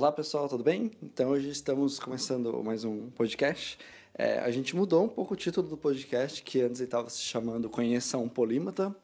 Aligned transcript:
Olá 0.00 0.10
pessoal, 0.10 0.48
tudo 0.48 0.64
bem? 0.64 0.92
Então 1.02 1.28
hoje 1.28 1.50
estamos 1.50 1.98
começando 1.98 2.64
mais 2.64 2.84
um 2.84 3.10
podcast. 3.10 3.78
É, 4.14 4.38
a 4.38 4.50
gente 4.50 4.74
mudou 4.74 5.04
um 5.04 5.08
pouco 5.10 5.34
o 5.34 5.36
título 5.36 5.68
do 5.68 5.76
podcast, 5.76 6.42
que 6.42 6.62
antes 6.62 6.80
estava 6.80 7.10
se 7.10 7.20
chamando 7.20 7.68
Conheça 7.68 8.16
um 8.16 8.26
Polímata, 8.26 8.96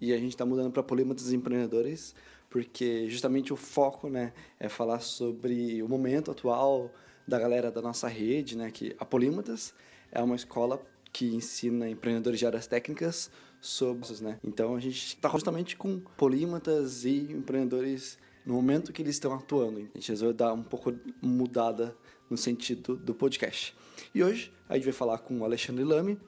e 0.00 0.12
a 0.12 0.16
gente 0.16 0.28
está 0.28 0.46
mudando 0.46 0.70
para 0.70 0.80
Polímatas 0.80 1.32
Empreendedores, 1.32 2.14
porque 2.48 3.10
justamente 3.10 3.52
o 3.52 3.56
foco 3.56 4.08
né, 4.08 4.32
é 4.60 4.68
falar 4.68 5.00
sobre 5.00 5.82
o 5.82 5.88
momento 5.88 6.30
atual 6.30 6.92
da 7.26 7.36
galera 7.36 7.68
da 7.68 7.82
nossa 7.82 8.06
rede, 8.06 8.56
né, 8.56 8.70
que 8.70 8.94
a 8.96 9.04
Polímatas 9.04 9.74
é 10.12 10.22
uma 10.22 10.36
escola 10.36 10.80
que 11.12 11.34
ensina 11.34 11.90
empreendedores 11.90 12.38
de 12.38 12.46
áreas 12.46 12.68
técnicas 12.68 13.28
sobre, 13.60 14.06
né? 14.20 14.38
Então 14.44 14.76
a 14.76 14.78
gente 14.78 15.04
está 15.04 15.28
justamente 15.30 15.76
com 15.76 15.98
polímatas 16.16 17.04
e 17.04 17.32
empreendedores 17.32 18.16
no 18.48 18.54
momento 18.54 18.94
que 18.94 19.02
eles 19.02 19.16
estão 19.16 19.34
atuando. 19.34 19.78
A 19.78 19.98
gente 19.98 20.08
resolveu 20.08 20.32
dar 20.32 20.54
um 20.54 20.62
pouco 20.62 20.98
mudada 21.20 21.94
no 22.30 22.36
sentido 22.38 22.96
do 22.96 23.14
podcast. 23.14 23.76
E 24.14 24.24
hoje 24.24 24.50
a 24.66 24.74
gente 24.74 24.84
vai 24.84 24.92
falar 24.94 25.18
com 25.18 25.40
o 25.40 25.44
Alexandre 25.44 25.84
Lame, 25.84 26.18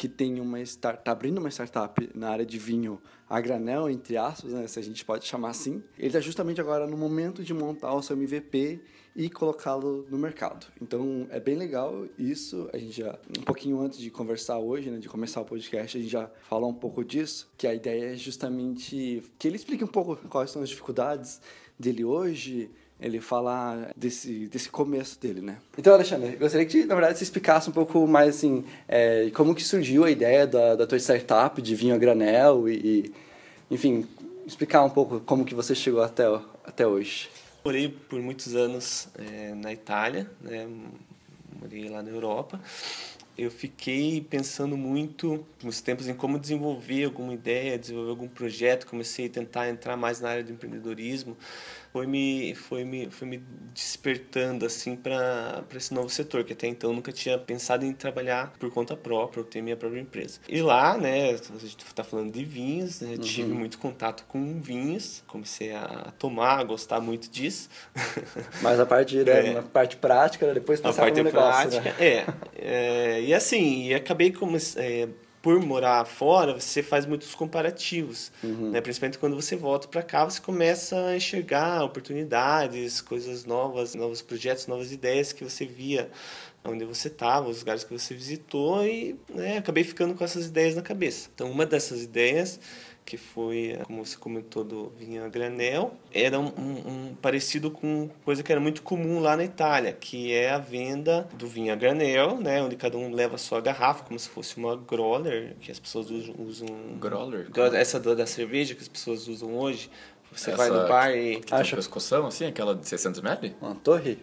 que 0.00 0.08
tem 0.08 0.40
uma 0.40 0.58
start, 0.62 1.02
tá 1.02 1.12
abrindo 1.12 1.36
uma 1.36 1.50
startup 1.50 2.10
na 2.14 2.30
área 2.30 2.46
de 2.46 2.58
vinho 2.58 2.98
a 3.28 3.38
granel, 3.38 3.90
entre 3.90 4.16
aspas, 4.16 4.50
né, 4.50 4.66
se 4.66 4.78
a 4.78 4.82
gente 4.82 5.04
pode 5.04 5.26
chamar 5.26 5.50
assim. 5.50 5.82
Ele 5.98 6.06
está 6.06 6.20
justamente 6.20 6.58
agora 6.58 6.86
no 6.86 6.96
momento 6.96 7.44
de 7.44 7.52
montar 7.52 7.92
o 7.92 8.00
seu 8.00 8.16
MVP 8.16 8.80
e 9.14 9.28
colocá-lo 9.28 10.06
no 10.08 10.16
mercado. 10.16 10.68
Então 10.80 11.26
é 11.28 11.38
bem 11.38 11.54
legal 11.54 12.06
isso. 12.18 12.66
A 12.72 12.78
gente 12.78 12.92
já, 12.92 13.18
um 13.38 13.42
pouquinho 13.42 13.78
antes 13.78 13.98
de 13.98 14.10
conversar 14.10 14.58
hoje, 14.58 14.90
né, 14.90 14.96
de 14.96 15.06
começar 15.06 15.42
o 15.42 15.44
podcast, 15.44 15.98
a 15.98 16.00
gente 16.00 16.10
já 16.10 16.30
falou 16.48 16.70
um 16.70 16.74
pouco 16.74 17.04
disso, 17.04 17.50
que 17.58 17.66
a 17.66 17.74
ideia 17.74 18.14
é 18.14 18.16
justamente 18.16 19.22
que 19.38 19.48
ele 19.48 19.56
explique 19.56 19.84
um 19.84 19.88
pouco 19.88 20.16
quais 20.30 20.50
são 20.50 20.62
as 20.62 20.70
dificuldades 20.70 21.42
dele 21.78 22.06
hoje, 22.06 22.70
ele 23.00 23.20
falar 23.20 23.92
desse, 23.96 24.46
desse 24.48 24.68
começo 24.68 25.18
dele, 25.18 25.40
né? 25.40 25.56
Então, 25.78 25.94
Alexandre, 25.94 26.36
gostaria 26.36 26.66
que, 26.66 26.84
na 26.84 26.94
verdade, 26.94 27.18
você 27.18 27.24
explicasse 27.24 27.70
um 27.70 27.72
pouco 27.72 28.06
mais, 28.06 28.36
assim, 28.36 28.64
é, 28.86 29.30
como 29.34 29.54
que 29.54 29.64
surgiu 29.64 30.04
a 30.04 30.10
ideia 30.10 30.46
da, 30.46 30.74
da 30.74 30.86
tua 30.86 30.98
startup 30.98 31.60
de 31.62 31.74
vinho 31.74 31.94
a 31.94 31.98
granel 31.98 32.68
e, 32.68 32.74
e, 32.74 33.14
enfim, 33.70 34.06
explicar 34.46 34.84
um 34.84 34.90
pouco 34.90 35.20
como 35.20 35.44
que 35.44 35.54
você 35.54 35.74
chegou 35.74 36.02
até, 36.02 36.24
até 36.64 36.86
hoje. 36.86 37.30
Morei 37.64 37.88
por 37.88 38.20
muitos 38.20 38.54
anos 38.54 39.08
é, 39.18 39.54
na 39.54 39.72
Itália, 39.72 40.30
né? 40.40 40.68
morei 41.60 41.88
lá 41.88 42.02
na 42.02 42.10
Europa. 42.10 42.60
Eu 43.36 43.50
fiquei 43.50 44.20
pensando 44.20 44.76
muito 44.76 45.46
nos 45.62 45.80
tempos 45.80 46.06
em 46.06 46.14
como 46.14 46.38
desenvolver 46.38 47.04
alguma 47.04 47.32
ideia, 47.32 47.78
desenvolver 47.78 48.10
algum 48.10 48.28
projeto. 48.28 48.86
Comecei 48.86 49.26
a 49.26 49.30
tentar 49.30 49.68
entrar 49.70 49.96
mais 49.96 50.20
na 50.20 50.28
área 50.28 50.44
do 50.44 50.52
empreendedorismo 50.52 51.36
foi 51.92 52.06
me 52.06 52.54
foi 52.54 52.84
me 52.84 53.10
foi 53.10 53.26
me 53.26 53.42
despertando 53.74 54.64
assim 54.64 54.94
para 54.94 55.62
para 55.68 55.76
esse 55.76 55.92
novo 55.92 56.08
setor 56.08 56.44
que 56.44 56.52
até 56.52 56.66
então 56.66 56.92
nunca 56.92 57.10
tinha 57.12 57.36
pensado 57.36 57.84
em 57.84 57.92
trabalhar 57.92 58.52
por 58.58 58.70
conta 58.70 58.96
própria 58.96 59.42
ou 59.42 59.46
ter 59.46 59.60
minha 59.60 59.76
própria 59.76 60.00
empresa 60.00 60.40
e 60.48 60.62
lá 60.62 60.96
né 60.96 61.30
a 61.30 61.58
gente 61.58 61.84
está 61.84 62.04
falando 62.04 62.32
de 62.32 62.44
vinhos 62.44 63.00
né, 63.00 63.10
uhum. 63.10 63.18
tive 63.18 63.52
muito 63.52 63.78
contato 63.78 64.24
com 64.28 64.60
vinhos 64.60 65.22
comecei 65.26 65.72
a 65.72 66.12
tomar 66.18 66.60
a 66.60 66.64
gostar 66.64 67.00
muito 67.00 67.28
disso 67.28 67.68
mas 68.62 68.78
a 68.78 68.86
parte 68.86 69.16
né, 69.24 69.54
é. 69.54 69.62
parte 69.62 69.96
prática 69.96 70.46
né, 70.46 70.54
depois 70.54 70.80
a 70.84 70.92
parte 70.92 71.18
no 71.18 71.24
negócio, 71.24 71.70
né? 71.70 71.80
prática 71.80 72.02
né? 72.02 72.26
é, 72.56 73.16
é, 73.16 73.22
e 73.22 73.34
assim 73.34 73.86
e 73.86 73.94
acabei 73.94 74.30
como 74.30 74.56
é, 74.76 75.08
por 75.42 75.58
morar 75.60 76.04
fora, 76.04 76.52
você 76.52 76.82
faz 76.82 77.06
muitos 77.06 77.34
comparativos, 77.34 78.30
uhum. 78.42 78.70
né? 78.70 78.80
Principalmente 78.80 79.18
quando 79.18 79.34
você 79.34 79.56
volta 79.56 79.88
para 79.88 80.02
cá, 80.02 80.24
você 80.24 80.40
começa 80.40 80.96
a 81.06 81.16
enxergar 81.16 81.82
oportunidades, 81.82 83.00
coisas 83.00 83.44
novas, 83.46 83.94
novos 83.94 84.20
projetos, 84.20 84.66
novas 84.66 84.92
ideias 84.92 85.32
que 85.32 85.42
você 85.42 85.64
via 85.64 86.10
onde 86.64 86.84
você 86.84 87.08
estava, 87.08 87.48
os 87.48 87.60
lugares 87.60 87.84
que 87.84 87.92
você 87.92 88.14
visitou 88.14 88.84
e 88.84 89.18
né, 89.28 89.58
acabei 89.58 89.84
ficando 89.84 90.14
com 90.14 90.24
essas 90.24 90.46
ideias 90.46 90.74
na 90.74 90.82
cabeça. 90.82 91.30
Então, 91.34 91.50
uma 91.50 91.64
dessas 91.64 92.02
ideias 92.02 92.60
que 93.04 93.16
foi, 93.16 93.76
como 93.86 94.04
você 94.04 94.16
comentou, 94.16 94.62
do 94.62 94.90
vinho 94.90 95.24
a 95.24 95.28
granel, 95.28 95.94
era 96.12 96.38
um, 96.38 96.46
um, 96.46 96.90
um, 97.08 97.14
parecido 97.20 97.68
com 97.68 98.08
coisa 98.24 98.40
que 98.40 98.52
era 98.52 98.60
muito 98.60 98.82
comum 98.82 99.18
lá 99.18 99.36
na 99.36 99.42
Itália, 99.42 99.92
que 99.92 100.32
é 100.32 100.50
a 100.50 100.58
venda 100.58 101.28
do 101.34 101.48
vinho 101.48 101.72
a 101.72 101.76
granel, 101.76 102.40
né, 102.40 102.62
onde 102.62 102.76
cada 102.76 102.96
um 102.96 103.12
leva 103.12 103.34
a 103.34 103.38
sua 103.38 103.60
garrafa, 103.60 104.04
como 104.04 104.16
se 104.16 104.28
fosse 104.28 104.56
uma 104.58 104.76
growler, 104.76 105.56
que 105.60 105.72
as 105.72 105.80
pessoas 105.80 106.08
usam... 106.08 106.34
usam 106.38 106.68
growler? 107.00 107.48
Essa 107.74 107.98
da, 107.98 108.14
da 108.14 108.26
cerveja 108.26 108.76
que 108.76 108.82
as 108.82 108.88
pessoas 108.88 109.26
usam 109.26 109.56
hoje. 109.58 109.90
Você 110.30 110.50
Essa 110.50 110.56
vai 110.56 110.70
no 110.70 110.86
bar 110.86 111.10
e... 111.10 111.40
Acha... 111.50 111.74
pescoção, 111.74 112.26
assim, 112.26 112.44
aquela 112.44 112.76
de 112.76 112.86
600 112.86 113.20
ml? 113.20 113.56
Uma 113.60 113.74
torre? 113.74 114.18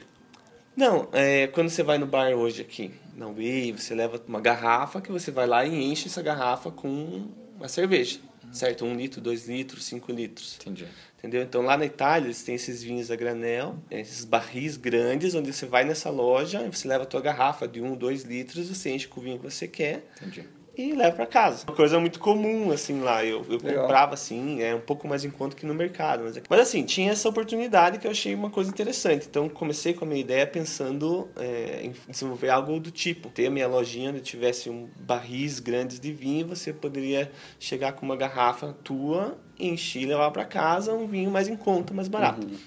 Não, 0.78 1.10
é, 1.12 1.48
quando 1.48 1.70
você 1.70 1.84
vai 1.84 1.98
no 1.98 2.06
bar 2.06 2.32
hoje 2.32 2.62
aqui, 2.62 2.92
na 3.16 3.26
Way, 3.26 3.74
você 3.74 3.96
leva 3.96 4.22
uma 4.28 4.40
garrafa 4.40 5.02
que 5.02 5.12
você 5.12 5.32
vai 5.32 5.48
lá 5.48 5.66
e 5.66 5.84
enche 5.84 6.08
essa 6.08 6.22
garrafa 6.22 6.72
com 6.72 7.28
a 7.60 7.68
cerveja 7.68 8.20
certo? 8.52 8.86
Um 8.86 8.96
litro, 8.96 9.22
dois 9.22 9.48
litros, 9.48 9.86
cinco 9.86 10.12
litros. 10.12 10.58
Entendi. 10.62 10.88
Entendeu? 11.18 11.42
Então 11.42 11.62
lá 11.62 11.76
na 11.76 11.86
Itália 11.86 12.28
eles 12.28 12.44
têm 12.44 12.56
esses 12.56 12.84
vinhos 12.84 13.10
a 13.10 13.16
granel, 13.16 13.78
esses 13.90 14.24
barris 14.24 14.78
grandes, 14.78 15.34
onde 15.34 15.52
você 15.52 15.66
vai 15.66 15.84
nessa 15.84 16.10
loja, 16.10 16.70
você 16.70 16.88
leva 16.88 17.04
a 17.04 17.08
tua 17.08 17.22
garrafa 17.22 17.68
de 17.68 17.82
um, 17.82 17.96
dois 17.96 18.24
litros, 18.24 18.70
você 18.70 18.92
enche 18.92 19.08
com 19.08 19.20
o 19.20 19.24
vinho 19.24 19.40
que 19.40 19.44
você 19.44 19.68
quer. 19.68 20.08
Entendi 20.18 20.57
e 20.78 20.94
leva 20.94 21.16
para 21.16 21.26
casa. 21.26 21.66
Uma 21.68 21.76
coisa 21.76 22.00
muito 22.00 22.20
comum, 22.20 22.72
assim, 22.72 23.02
lá. 23.02 23.26
Eu, 23.26 23.44
eu 23.50 23.60
comprava, 23.60 24.14
assim, 24.14 24.62
é 24.62 24.76
um 24.76 24.80
pouco 24.80 25.08
mais 25.08 25.26
em 25.26 25.32
conta 25.32 25.56
que 25.56 25.66
no 25.66 25.74
mercado. 25.74 26.24
Mas, 26.24 26.40
mas, 26.48 26.60
assim, 26.60 26.84
tinha 26.84 27.12
essa 27.12 27.28
oportunidade 27.28 27.98
que 27.98 28.06
eu 28.06 28.12
achei 28.12 28.36
uma 28.36 28.52
coisa 28.52 28.70
interessante. 28.70 29.26
Então, 29.28 29.50
comecei 29.50 29.94
com 29.94 30.06
a 30.06 30.08
minha 30.08 30.22
ideia 30.22 30.46
pensando 30.46 31.28
é, 31.36 31.82
em 31.84 31.94
desenvolver 32.08 32.50
algo 32.50 32.80
do 32.80 32.92
tipo. 32.92 33.30
Ter 33.30 33.48
a 33.48 33.50
minha 33.50 33.68
lojinha 33.68 34.12
onde 34.12 34.22
tivesse 34.22 34.70
um 34.70 34.88
barris 35.00 35.60
grandes 35.60 36.00
de 36.00 36.14
vinho, 36.14 36.48
você 36.48 36.72
poderia 36.72 37.32
chegar 37.60 37.94
com 37.94 38.06
uma 38.06 38.16
garrafa 38.16 38.76
tua, 38.84 39.36
encher 39.60 40.04
e 40.04 40.06
levar 40.06 40.30
para 40.30 40.46
casa 40.46 40.94
um 40.94 41.08
vinho 41.08 41.32
mais 41.32 41.48
em 41.48 41.56
conta, 41.56 41.94
mais 41.94 42.08
barato. 42.08 42.46
Uhum. 42.46 42.58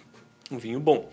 Um 0.50 0.58
vinho 0.58 0.80
bom 0.80 1.08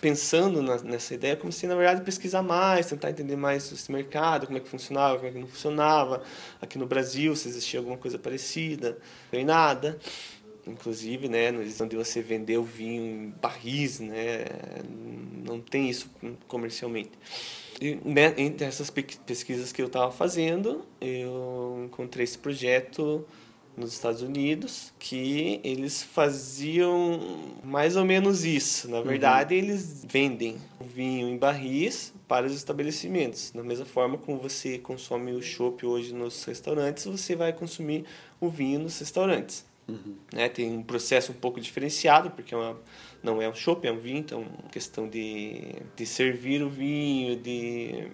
pensando 0.00 0.62
na, 0.62 0.76
nessa 0.78 1.14
ideia, 1.14 1.36
comecei, 1.36 1.68
na 1.68 1.74
verdade, 1.74 2.00
a 2.00 2.04
pesquisar 2.04 2.42
mais, 2.42 2.86
tentar 2.86 3.10
entender 3.10 3.36
mais 3.36 3.70
esse 3.72 3.90
mercado, 3.90 4.46
como 4.46 4.58
é 4.58 4.60
que 4.60 4.68
funcionava, 4.68 5.16
como 5.16 5.28
é 5.28 5.32
que 5.32 5.38
não 5.38 5.46
funcionava. 5.46 6.22
Aqui 6.60 6.78
no 6.78 6.86
Brasil, 6.86 7.34
se 7.36 7.48
existia 7.48 7.80
alguma 7.80 7.96
coisa 7.96 8.18
parecida. 8.18 8.98
Não 9.32 9.44
nada. 9.44 9.98
Inclusive, 10.66 11.28
né, 11.28 11.52
onde 11.80 11.94
você 11.94 12.20
vender 12.20 12.58
o 12.58 12.64
vinho 12.64 13.02
em 13.02 13.34
barris, 13.40 14.00
né, 14.00 14.44
não 15.44 15.60
tem 15.60 15.88
isso 15.88 16.10
comercialmente. 16.48 17.12
E, 17.80 17.94
né, 18.04 18.34
entre 18.36 18.66
essas 18.66 18.90
pesquisas 18.90 19.70
que 19.70 19.80
eu 19.80 19.86
estava 19.86 20.10
fazendo, 20.10 20.84
eu 21.00 21.82
encontrei 21.86 22.24
esse 22.24 22.38
projeto 22.38 23.24
nos 23.76 23.92
Estados 23.92 24.22
Unidos 24.22 24.92
que 24.98 25.60
eles 25.62 26.02
faziam 26.02 27.20
mais 27.62 27.96
ou 27.96 28.04
menos 28.04 28.44
isso. 28.44 28.88
Na 28.90 29.02
verdade, 29.02 29.54
uhum. 29.54 29.60
eles 29.60 30.04
vendem 30.08 30.56
o 30.80 30.84
vinho 30.84 31.28
em 31.28 31.36
barris 31.36 32.12
para 32.26 32.46
os 32.46 32.54
estabelecimentos. 32.54 33.50
Da 33.50 33.62
mesma 33.62 33.84
forma 33.84 34.16
como 34.18 34.38
você 34.38 34.78
consome 34.78 35.32
o 35.32 35.42
chopp 35.42 35.84
hoje 35.84 36.14
nos 36.14 36.42
restaurantes, 36.44 37.04
você 37.04 37.36
vai 37.36 37.52
consumir 37.52 38.04
o 38.40 38.48
vinho 38.48 38.80
nos 38.80 38.98
restaurantes. 38.98 39.64
Uhum. 39.88 40.16
Né? 40.32 40.48
Tem 40.48 40.70
um 40.76 40.82
processo 40.82 41.32
um 41.32 41.36
pouco 41.36 41.60
diferenciado, 41.60 42.30
porque 42.30 42.54
é 42.54 42.56
uma, 42.56 42.76
não 43.22 43.40
é 43.40 43.48
um 43.48 43.54
chopp, 43.54 43.86
é 43.86 43.92
um 43.92 43.98
vinho, 43.98 44.18
então 44.18 44.44
questão 44.72 45.08
de, 45.08 45.76
de 45.94 46.06
servir 46.06 46.62
o 46.62 46.68
vinho, 46.68 47.36
de 47.36 48.08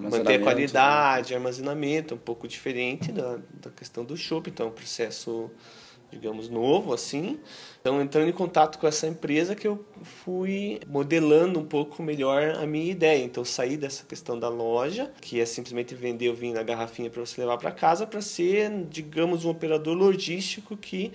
manter 0.00 0.34
a 0.34 0.42
qualidade, 0.42 1.30
né? 1.30 1.36
armazenamento, 1.36 2.14
um 2.14 2.18
pouco 2.18 2.48
diferente 2.48 3.12
da, 3.12 3.38
da 3.60 3.70
questão 3.70 4.04
do 4.04 4.16
chopp, 4.16 4.48
então 4.48 4.66
é 4.66 4.68
um 4.68 4.72
processo, 4.72 5.50
digamos, 6.10 6.48
novo, 6.48 6.92
assim. 6.92 7.38
Então, 7.80 8.00
entrando 8.00 8.28
em 8.28 8.32
contato 8.32 8.78
com 8.78 8.86
essa 8.86 9.06
empresa 9.06 9.54
que 9.54 9.66
eu 9.66 9.84
fui 10.02 10.80
modelando 10.86 11.58
um 11.58 11.64
pouco 11.64 12.02
melhor 12.02 12.54
a 12.56 12.66
minha 12.66 12.90
ideia. 12.90 13.24
Então, 13.24 13.44
saí 13.44 13.76
dessa 13.76 14.04
questão 14.04 14.38
da 14.38 14.48
loja, 14.48 15.10
que 15.20 15.40
é 15.40 15.44
simplesmente 15.44 15.94
vender 15.94 16.28
o 16.28 16.34
vinho 16.34 16.54
na 16.54 16.62
garrafinha 16.62 17.10
para 17.10 17.24
você 17.24 17.40
levar 17.40 17.58
para 17.58 17.72
casa, 17.72 18.06
para 18.06 18.20
ser, 18.20 18.70
digamos, 18.88 19.44
um 19.44 19.50
operador 19.50 19.96
logístico 19.96 20.76
que 20.76 21.12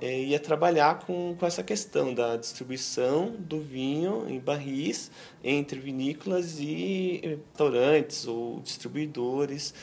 é, 0.00 0.20
ia 0.20 0.38
trabalhar 0.38 1.00
com, 1.00 1.34
com 1.38 1.46
essa 1.46 1.62
questão 1.62 2.14
da 2.14 2.36
distribuição 2.36 3.34
do 3.38 3.60
vinho 3.60 4.28
em 4.28 4.38
barris 4.38 5.10
entre 5.42 5.80
vinícolas 5.80 6.58
e 6.60 7.20
restaurantes 7.22 8.26
ou 8.26 8.60
distribuidores 8.60 9.74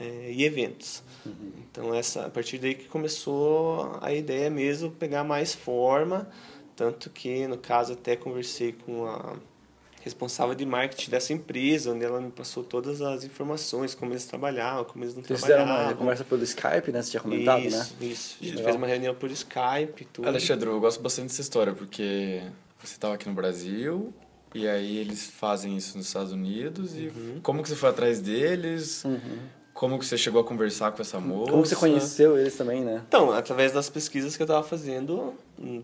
é, 0.00 0.32
e 0.32 0.44
eventos. 0.44 1.02
Uhum. 1.24 1.52
Então, 1.70 1.94
essa, 1.94 2.26
a 2.26 2.30
partir 2.30 2.58
daí 2.58 2.74
que 2.74 2.88
começou 2.88 3.98
a 4.00 4.12
ideia 4.12 4.50
mesmo 4.50 4.90
pegar 4.90 5.22
mais 5.22 5.54
forma, 5.54 6.28
tanto 6.74 7.10
que, 7.10 7.46
no 7.46 7.58
caso, 7.58 7.92
até 7.92 8.16
conversei 8.16 8.72
com 8.72 9.06
a 9.06 9.36
responsável 10.00 10.54
de 10.54 10.64
marketing 10.64 11.10
dessa 11.10 11.32
empresa, 11.32 11.92
onde 11.92 12.04
ela 12.04 12.20
me 12.20 12.30
passou 12.30 12.64
todas 12.64 13.02
as 13.02 13.22
informações, 13.24 13.94
como 13.94 14.12
eles 14.12 14.24
trabalhavam, 14.24 14.84
como 14.84 15.04
eles 15.04 15.14
não 15.14 15.22
Vocês 15.22 15.40
trabalhavam. 15.40 15.74
fizeram 15.74 15.90
uma 15.90 15.96
conversa 15.96 16.24
pelo 16.24 16.42
Skype, 16.42 16.90
né? 16.90 17.02
Você 17.02 17.10
tinha 17.10 17.20
comentado, 17.20 17.62
isso, 17.62 17.76
né? 17.76 17.86
Isso, 18.00 18.36
A 18.40 18.44
gente 18.44 18.56
Legal. 18.56 18.64
fez 18.64 18.76
uma 18.76 18.86
reunião 18.86 19.14
por 19.14 19.30
Skype 19.30 20.04
tudo. 20.12 20.26
Alexandre, 20.26 20.68
eu 20.68 20.80
gosto 20.80 21.00
bastante 21.02 21.28
dessa 21.28 21.42
história, 21.42 21.72
porque 21.74 22.42
você 22.82 22.94
estava 22.94 23.14
aqui 23.14 23.28
no 23.28 23.34
Brasil 23.34 24.12
e 24.54 24.66
aí 24.66 24.96
eles 24.96 25.26
fazem 25.26 25.76
isso 25.76 25.96
nos 25.96 26.06
Estados 26.06 26.32
Unidos 26.32 26.96
e 26.96 27.12
uhum. 27.14 27.40
como 27.42 27.62
que 27.62 27.68
você 27.68 27.76
foi 27.76 27.90
atrás 27.90 28.20
deles? 28.20 29.04
Uhum. 29.04 29.38
Como 29.72 29.98
que 29.98 30.04
você 30.04 30.18
chegou 30.18 30.40
a 30.40 30.44
conversar 30.44 30.92
com 30.92 31.00
essa 31.00 31.20
moça? 31.20 31.52
Como 31.52 31.64
você 31.64 31.76
conheceu 31.76 32.36
eles 32.36 32.54
também, 32.56 32.84
né? 32.84 33.02
Então, 33.06 33.32
através 33.32 33.72
das 33.72 33.88
pesquisas 33.88 34.36
que 34.36 34.42
eu 34.42 34.44
estava 34.44 34.62
fazendo 34.62 35.34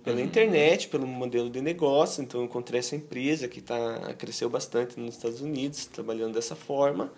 pela 0.03 0.17
uhum. 0.17 0.25
internet, 0.25 0.89
pelo 0.89 1.07
modelo 1.07 1.51
de 1.51 1.61
negócio. 1.61 2.23
Então, 2.23 2.41
eu 2.41 2.47
encontrei 2.47 2.79
essa 2.79 2.97
empresa 2.97 3.47
que 3.47 3.61
tá, 3.61 4.15
cresceu 4.17 4.49
bastante 4.49 4.99
nos 4.99 5.17
Estados 5.17 5.41
Unidos, 5.41 5.87
trabalhando 5.87 6.35
dessa 6.35 6.57
forma. 6.57 7.13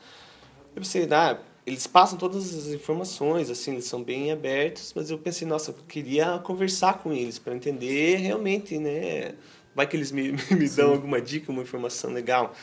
Eu 0.75 0.83
pensei, 0.83 1.07
ah, 1.11 1.39
eles 1.65 1.87
passam 1.87 2.19
todas 2.19 2.55
as 2.55 2.69
informações, 2.69 3.51
assim, 3.51 3.73
eles 3.73 3.85
são 3.85 4.03
bem 4.03 4.33
abertos, 4.33 4.93
mas 4.97 5.11
eu 5.11 5.19
pensei, 5.19 5.47
nossa, 5.47 5.71
eu 5.71 5.75
queria 5.87 6.39
conversar 6.39 6.99
com 6.99 7.13
eles 7.13 7.39
para 7.39 7.55
entender 7.55 8.17
realmente, 8.17 8.79
né? 8.79 9.35
Vai 9.75 9.87
que 9.87 9.97
eles 9.97 10.11
me, 10.11 10.33
me 10.51 10.69
dão 10.69 10.93
alguma 10.93 11.21
dica, 11.21 11.53
uma 11.53 11.63
informação 11.63 12.11
legal. 12.11 12.55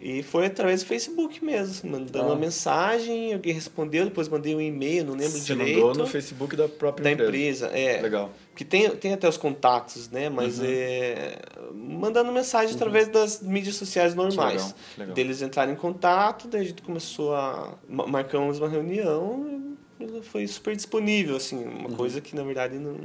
E 0.00 0.22
foi 0.22 0.46
através 0.46 0.82
do 0.82 0.86
Facebook 0.86 1.44
mesmo, 1.44 1.72
assim, 1.72 1.88
mandando 1.88 2.26
ah. 2.26 2.26
uma 2.28 2.36
mensagem, 2.36 3.34
alguém 3.34 3.52
respondeu, 3.52 4.04
depois 4.04 4.28
mandei 4.28 4.54
um 4.54 4.60
e-mail, 4.60 5.04
não 5.04 5.14
lembro 5.14 5.32
Você 5.32 5.54
direito. 5.54 5.80
mandou 5.80 6.04
no 6.04 6.06
Facebook 6.06 6.54
da 6.54 6.68
própria 6.68 7.02
da 7.02 7.10
empresa. 7.10 7.66
empresa. 7.66 7.78
é. 7.78 8.00
Legal. 8.00 8.30
Que 8.54 8.64
tem, 8.64 8.90
tem 8.90 9.12
até 9.12 9.28
os 9.28 9.36
contatos, 9.36 10.08
né? 10.08 10.28
Mas 10.28 10.60
uhum. 10.60 10.66
é 10.68 11.38
mandando 11.72 12.32
mensagem 12.32 12.70
uhum. 12.70 12.76
através 12.76 13.08
das 13.08 13.42
mídias 13.42 13.74
sociais 13.74 14.14
normais. 14.14 14.62
Legal, 14.62 14.74
legal. 14.98 15.14
Deles 15.14 15.42
entrarem 15.42 15.74
em 15.74 15.76
contato, 15.76 16.46
daí 16.46 16.60
a 16.60 16.64
gente 16.64 16.82
começou 16.82 17.34
a 17.34 17.74
marcamos 17.88 18.58
uma 18.60 18.68
reunião, 18.68 19.76
foi 20.22 20.46
super 20.46 20.76
disponível, 20.76 21.36
assim, 21.36 21.64
uma 21.64 21.88
uhum. 21.88 21.96
coisa 21.96 22.20
que 22.20 22.34
na 22.34 22.42
verdade 22.42 22.78
não 22.78 22.96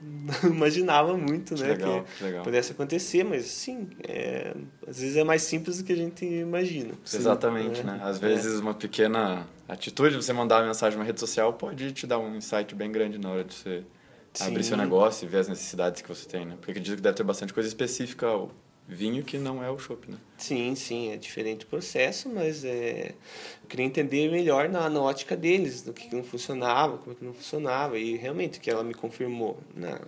não 0.00 0.34
imaginava 0.50 1.16
muito, 1.16 1.54
que 1.54 1.62
né? 1.62 1.68
Legal, 1.68 2.04
que, 2.16 2.24
legal. 2.24 2.42
pudesse 2.42 2.72
acontecer, 2.72 3.24
mas 3.24 3.44
sim, 3.46 3.88
é, 4.02 4.54
às 4.86 5.00
vezes 5.00 5.16
é 5.16 5.24
mais 5.24 5.42
simples 5.42 5.78
do 5.78 5.84
que 5.84 5.92
a 5.92 5.96
gente 5.96 6.24
imagina. 6.24 6.94
Exatamente, 7.12 7.82
né? 7.82 8.00
Às 8.02 8.18
vezes 8.18 8.58
é. 8.58 8.62
uma 8.62 8.74
pequena 8.74 9.46
atitude, 9.68 10.16
você 10.16 10.32
mandar 10.32 10.60
uma 10.60 10.68
mensagem 10.68 10.98
na 10.98 11.04
rede 11.04 11.20
social 11.20 11.52
pode 11.52 11.92
te 11.92 12.06
dar 12.06 12.18
um 12.18 12.34
insight 12.34 12.74
bem 12.74 12.90
grande 12.90 13.18
na 13.18 13.30
hora 13.30 13.44
de 13.44 13.54
você 13.54 13.84
sim. 14.32 14.46
abrir 14.46 14.64
seu 14.64 14.76
negócio 14.76 15.26
e 15.26 15.28
ver 15.28 15.38
as 15.38 15.48
necessidades 15.48 16.02
que 16.02 16.08
você 16.08 16.26
tem, 16.26 16.46
né? 16.46 16.54
Porque 16.56 16.72
acredito 16.72 16.96
que 16.96 17.02
deve 17.02 17.16
ter 17.16 17.24
bastante 17.24 17.52
coisa 17.52 17.68
específica 17.68 18.26
ao 18.26 18.50
vinho 18.90 19.22
que 19.22 19.38
não 19.38 19.62
é 19.62 19.70
o 19.70 19.78
chopp, 19.78 20.10
né? 20.10 20.18
Sim, 20.36 20.74
sim, 20.74 21.12
é 21.12 21.16
diferente 21.16 21.64
o 21.64 21.68
processo, 21.68 22.28
mas 22.28 22.64
é, 22.64 23.14
eu 23.62 23.68
queria 23.68 23.86
entender 23.86 24.30
melhor 24.30 24.68
na, 24.68 24.88
na 24.90 25.00
ótica 25.00 25.36
deles, 25.36 25.82
do 25.82 25.92
que 25.92 26.14
não 26.14 26.24
funcionava, 26.24 26.98
como 26.98 27.12
é 27.12 27.14
que 27.14 27.24
não 27.24 27.32
funcionava, 27.32 27.98
e 27.98 28.16
realmente 28.16 28.58
que 28.58 28.70
ela 28.70 28.82
me 28.82 28.94
confirmou, 28.94 29.58
não, 29.74 29.88
né? 29.88 29.98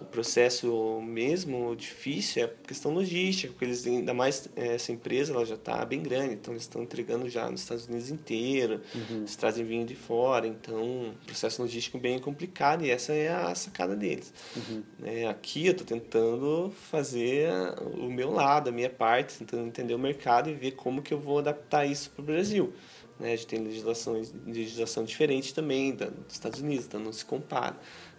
O 0.00 0.04
processo 0.04 1.00
mesmo 1.02 1.74
difícil 1.74 2.42
é 2.42 2.44
a 2.46 2.48
questão 2.48 2.92
logística, 2.92 3.52
porque 3.52 3.64
eles 3.64 3.86
ainda 3.86 4.12
mais 4.12 4.48
é, 4.54 4.74
essa 4.74 4.92
empresa 4.92 5.32
ela 5.32 5.44
já 5.44 5.54
está 5.54 5.84
bem 5.84 6.02
grande, 6.02 6.34
então 6.34 6.52
eles 6.52 6.64
estão 6.64 6.82
entregando 6.82 7.28
já 7.28 7.50
nos 7.50 7.62
Estados 7.62 7.86
Unidos 7.86 8.10
inteiro, 8.10 8.82
uhum. 8.94 9.18
eles 9.18 9.36
trazem 9.36 9.64
vinho 9.64 9.86
de 9.86 9.94
fora, 9.94 10.46
então 10.46 11.14
processo 11.24 11.62
logístico 11.62 11.98
bem 11.98 12.18
complicado 12.18 12.84
e 12.84 12.90
essa 12.90 13.12
é 13.12 13.28
a 13.28 13.54
sacada 13.54 13.96
deles. 13.96 14.32
Uhum. 14.56 14.82
É, 15.02 15.28
aqui 15.28 15.66
eu 15.66 15.72
estou 15.72 15.86
tentando 15.86 16.72
fazer 16.90 17.50
o 17.98 18.10
meu 18.10 18.30
lado, 18.30 18.68
a 18.68 18.72
minha 18.72 18.90
parte, 18.90 19.38
tentando 19.38 19.66
entender 19.66 19.94
o 19.94 19.98
mercado 19.98 20.50
e 20.50 20.54
ver 20.54 20.72
como 20.72 21.00
que 21.00 21.14
eu 21.14 21.18
vou 21.18 21.38
adaptar 21.38 21.86
isso 21.86 22.10
para 22.10 22.22
o 22.22 22.24
Brasil. 22.24 22.72
Né? 23.18 23.32
A 23.32 23.36
gente 23.36 23.46
tem 23.46 23.60
legislação, 23.60 24.20
legislação 24.46 25.04
diferente 25.04 25.54
também 25.54 25.94
dos 25.94 26.08
Estados 26.28 26.60
Unidos, 26.60 26.86
então 26.86 27.00
não 27.00 27.12
se 27.12 27.24
compara. 27.24 27.76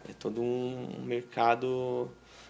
É 0.09 0.13
todo 0.13 0.41
um 0.41 1.03
mercado 1.05 2.09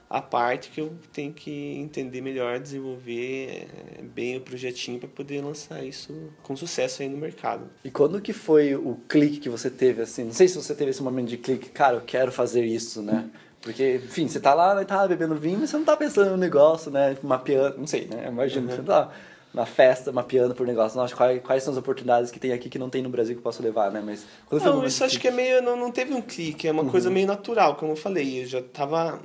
à 0.09 0.21
parte 0.21 0.69
que 0.69 0.79
eu 0.79 0.93
tenho 1.11 1.33
que 1.33 1.51
entender 1.75 2.21
melhor, 2.21 2.59
desenvolver 2.59 3.67
é, 3.99 4.01
bem 4.01 4.37
o 4.37 4.41
projetinho 4.41 4.99
para 4.99 5.09
poder 5.09 5.41
lançar 5.43 5.83
isso 5.83 6.13
com 6.43 6.55
sucesso 6.55 7.01
aí 7.01 7.09
no 7.09 7.17
mercado. 7.17 7.69
E 7.83 7.91
quando 7.91 8.21
que 8.21 8.31
foi 8.31 8.75
o 8.75 8.95
clique 9.07 9.37
que 9.39 9.49
você 9.49 9.69
teve 9.69 10.01
assim? 10.01 10.23
Não 10.23 10.33
sei 10.33 10.47
se 10.47 10.55
você 10.55 10.73
teve 10.73 10.91
esse 10.91 11.03
momento 11.03 11.27
de 11.27 11.37
clique, 11.37 11.69
cara, 11.69 11.97
eu 11.97 12.01
quero 12.01 12.31
fazer 12.31 12.63
isso, 12.63 13.01
né? 13.01 13.29
Porque, 13.61 13.95
enfim, 13.95 14.27
você 14.27 14.39
tá 14.39 14.53
lá, 14.53 14.83
tá 14.85 15.07
bebendo 15.07 15.35
vinho, 15.35 15.59
mas 15.59 15.69
você 15.69 15.77
não 15.77 15.83
tá 15.83 15.97
pensando 15.97 16.31
no 16.31 16.37
negócio, 16.37 16.89
né? 16.89 17.17
Mapeando, 17.21 17.77
não 17.79 17.87
sei, 17.87 18.05
né? 18.05 18.27
Imagina, 18.29 18.69
uhum. 18.69 18.77
você 18.77 18.83
tá 18.83 19.11
na 19.57 19.65
festa, 19.65 20.11
mapeando 20.11 20.53
por 20.53 20.67
negócio. 20.67 20.97
Nossa, 20.97 21.15
quais, 21.15 21.41
quais 21.41 21.63
são 21.63 21.73
as 21.73 21.77
oportunidades 21.79 22.29
que 22.29 22.39
tem 22.39 22.53
aqui 22.53 22.69
que 22.69 22.77
não 22.77 22.89
tem 22.89 23.01
no 23.01 23.09
Brasil 23.09 23.35
que 23.35 23.39
eu 23.39 23.43
posso 23.43 23.63
levar, 23.63 23.91
né? 23.91 24.01
Mas 24.05 24.23
não, 24.51 24.85
isso 24.85 25.03
acho 25.03 25.19
que 25.19 25.27
é 25.27 25.31
meio 25.31 25.61
não, 25.63 25.75
não 25.75 25.91
teve 25.91 26.13
um 26.13 26.21
clique, 26.21 26.67
é 26.67 26.71
uma 26.71 26.83
uhum. 26.83 26.89
coisa 26.89 27.09
meio 27.09 27.25
natural, 27.25 27.75
como 27.75 27.93
eu 27.93 27.95
falei, 27.95 28.43
eu 28.43 28.45
já 28.45 28.59
estava 28.59 29.19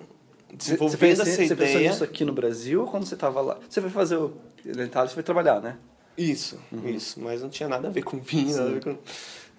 desenvolvendo 0.52 1.16
você, 1.16 1.22
essa 1.22 1.24
você 1.24 1.32
ideia. 1.32 1.48
Você 1.48 1.56
pensou 1.56 1.80
nisso 1.80 2.04
aqui 2.04 2.24
no 2.24 2.32
Brasil 2.32 2.80
ou 2.80 2.86
quando 2.86 3.04
você 3.04 3.14
estava 3.14 3.40
lá? 3.42 3.58
Você 3.68 3.80
foi 3.80 3.90
fazer 3.90 4.16
o 4.16 4.32
você 4.64 5.14
foi 5.14 5.22
trabalhar, 5.22 5.60
né? 5.60 5.76
Isso, 6.16 6.58
uhum. 6.70 6.88
isso, 6.88 7.20
mas 7.20 7.42
não 7.42 7.48
tinha 7.48 7.68
nada 7.68 7.88
a 7.88 7.90
ver 7.90 8.02
com 8.02 8.18
vinho, 8.18 8.56
nada 8.56 8.68
a 8.68 8.72
ver 8.72 8.84
com 8.84 8.98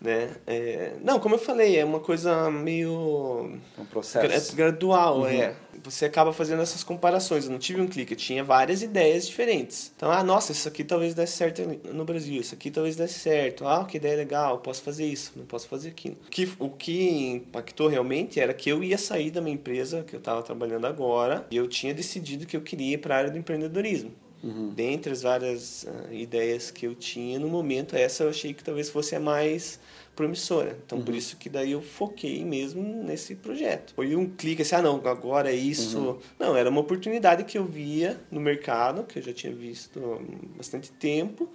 né? 0.03 0.31
É, 0.45 0.91
não, 1.01 1.17
como 1.17 1.35
eu 1.35 1.39
falei, 1.39 1.77
é 1.77 1.85
uma 1.85 2.01
coisa 2.01 2.51
meio 2.51 3.57
um 3.77 3.85
processo 3.85 4.53
gradual, 4.53 5.21
uhum. 5.21 5.27
é. 5.27 5.55
Você 5.81 6.05
acaba 6.05 6.33
fazendo 6.33 6.61
essas 6.61 6.83
comparações. 6.83 7.45
Eu 7.45 7.51
não 7.51 7.57
tive 7.57 7.81
um 7.81 7.87
clique, 7.87 8.13
eu 8.13 8.17
tinha 8.17 8.43
várias 8.43 8.83
ideias 8.83 9.25
diferentes. 9.25 9.91
Então, 9.95 10.11
ah, 10.11 10.23
nossa, 10.23 10.51
isso 10.51 10.67
aqui 10.67 10.83
talvez 10.83 11.13
desse 11.13 11.37
certo 11.37 11.61
no 11.91 12.03
Brasil, 12.05 12.41
isso 12.41 12.53
aqui 12.53 12.69
talvez 12.69 12.95
desse 12.95 13.19
certo. 13.19 13.65
Ah, 13.65 13.85
que 13.85 13.97
ideia 13.97 14.17
legal, 14.17 14.59
posso 14.59 14.83
fazer 14.83 15.05
isso, 15.05 15.31
não 15.35 15.45
posso 15.45 15.67
fazer 15.67 15.89
aquilo. 15.89 16.17
O 16.27 16.29
que, 16.29 16.49
o 16.59 16.69
que 16.69 17.31
impactou 17.31 17.87
realmente 17.87 18.39
era 18.39 18.53
que 18.53 18.69
eu 18.69 18.83
ia 18.83 18.97
sair 18.97 19.31
da 19.31 19.41
minha 19.41 19.55
empresa 19.55 20.03
que 20.03 20.15
eu 20.15 20.19
estava 20.19 20.43
trabalhando 20.43 20.85
agora 20.85 21.47
e 21.49 21.55
eu 21.55 21.67
tinha 21.67 21.93
decidido 21.93 22.45
que 22.45 22.57
eu 22.57 22.61
queria 22.61 22.95
ir 22.95 22.97
para 22.97 23.15
a 23.15 23.17
área 23.19 23.31
do 23.31 23.37
empreendedorismo. 23.37 24.11
Uhum. 24.43 24.71
Dentre 24.71 25.11
as 25.11 25.21
várias 25.21 25.83
uh, 25.83 26.13
ideias 26.13 26.69
que 26.69 26.85
eu 26.85 26.93
tinha 26.93 27.39
no 27.39 27.47
momento, 27.47 27.95
essa 27.95 28.23
eu 28.23 28.29
achei 28.29 28.53
que 28.53 28.63
talvez 28.63 28.89
fosse 28.89 29.15
a 29.15 29.19
mais 29.19 29.79
promissora. 30.15 30.77
Então, 30.85 30.97
uhum. 30.97 31.05
por 31.05 31.15
isso 31.15 31.37
que 31.37 31.49
daí 31.49 31.71
eu 31.71 31.81
foquei 31.81 32.43
mesmo 32.43 32.83
nesse 33.03 33.35
projeto. 33.35 33.93
Foi 33.95 34.15
um 34.15 34.29
clique 34.29 34.61
assim, 34.61 34.75
ah, 34.75 34.81
não, 34.81 34.95
agora 35.07 35.49
é 35.49 35.55
isso. 35.55 35.97
Uhum. 35.97 36.19
Não, 36.37 36.57
era 36.57 36.69
uma 36.69 36.81
oportunidade 36.81 37.43
que 37.45 37.57
eu 37.57 37.65
via 37.65 38.19
no 38.29 38.39
mercado, 38.39 39.03
que 39.03 39.19
eu 39.19 39.23
já 39.23 39.33
tinha 39.33 39.53
visto 39.53 39.99
há 39.99 40.57
bastante 40.57 40.91
tempo, 40.91 41.49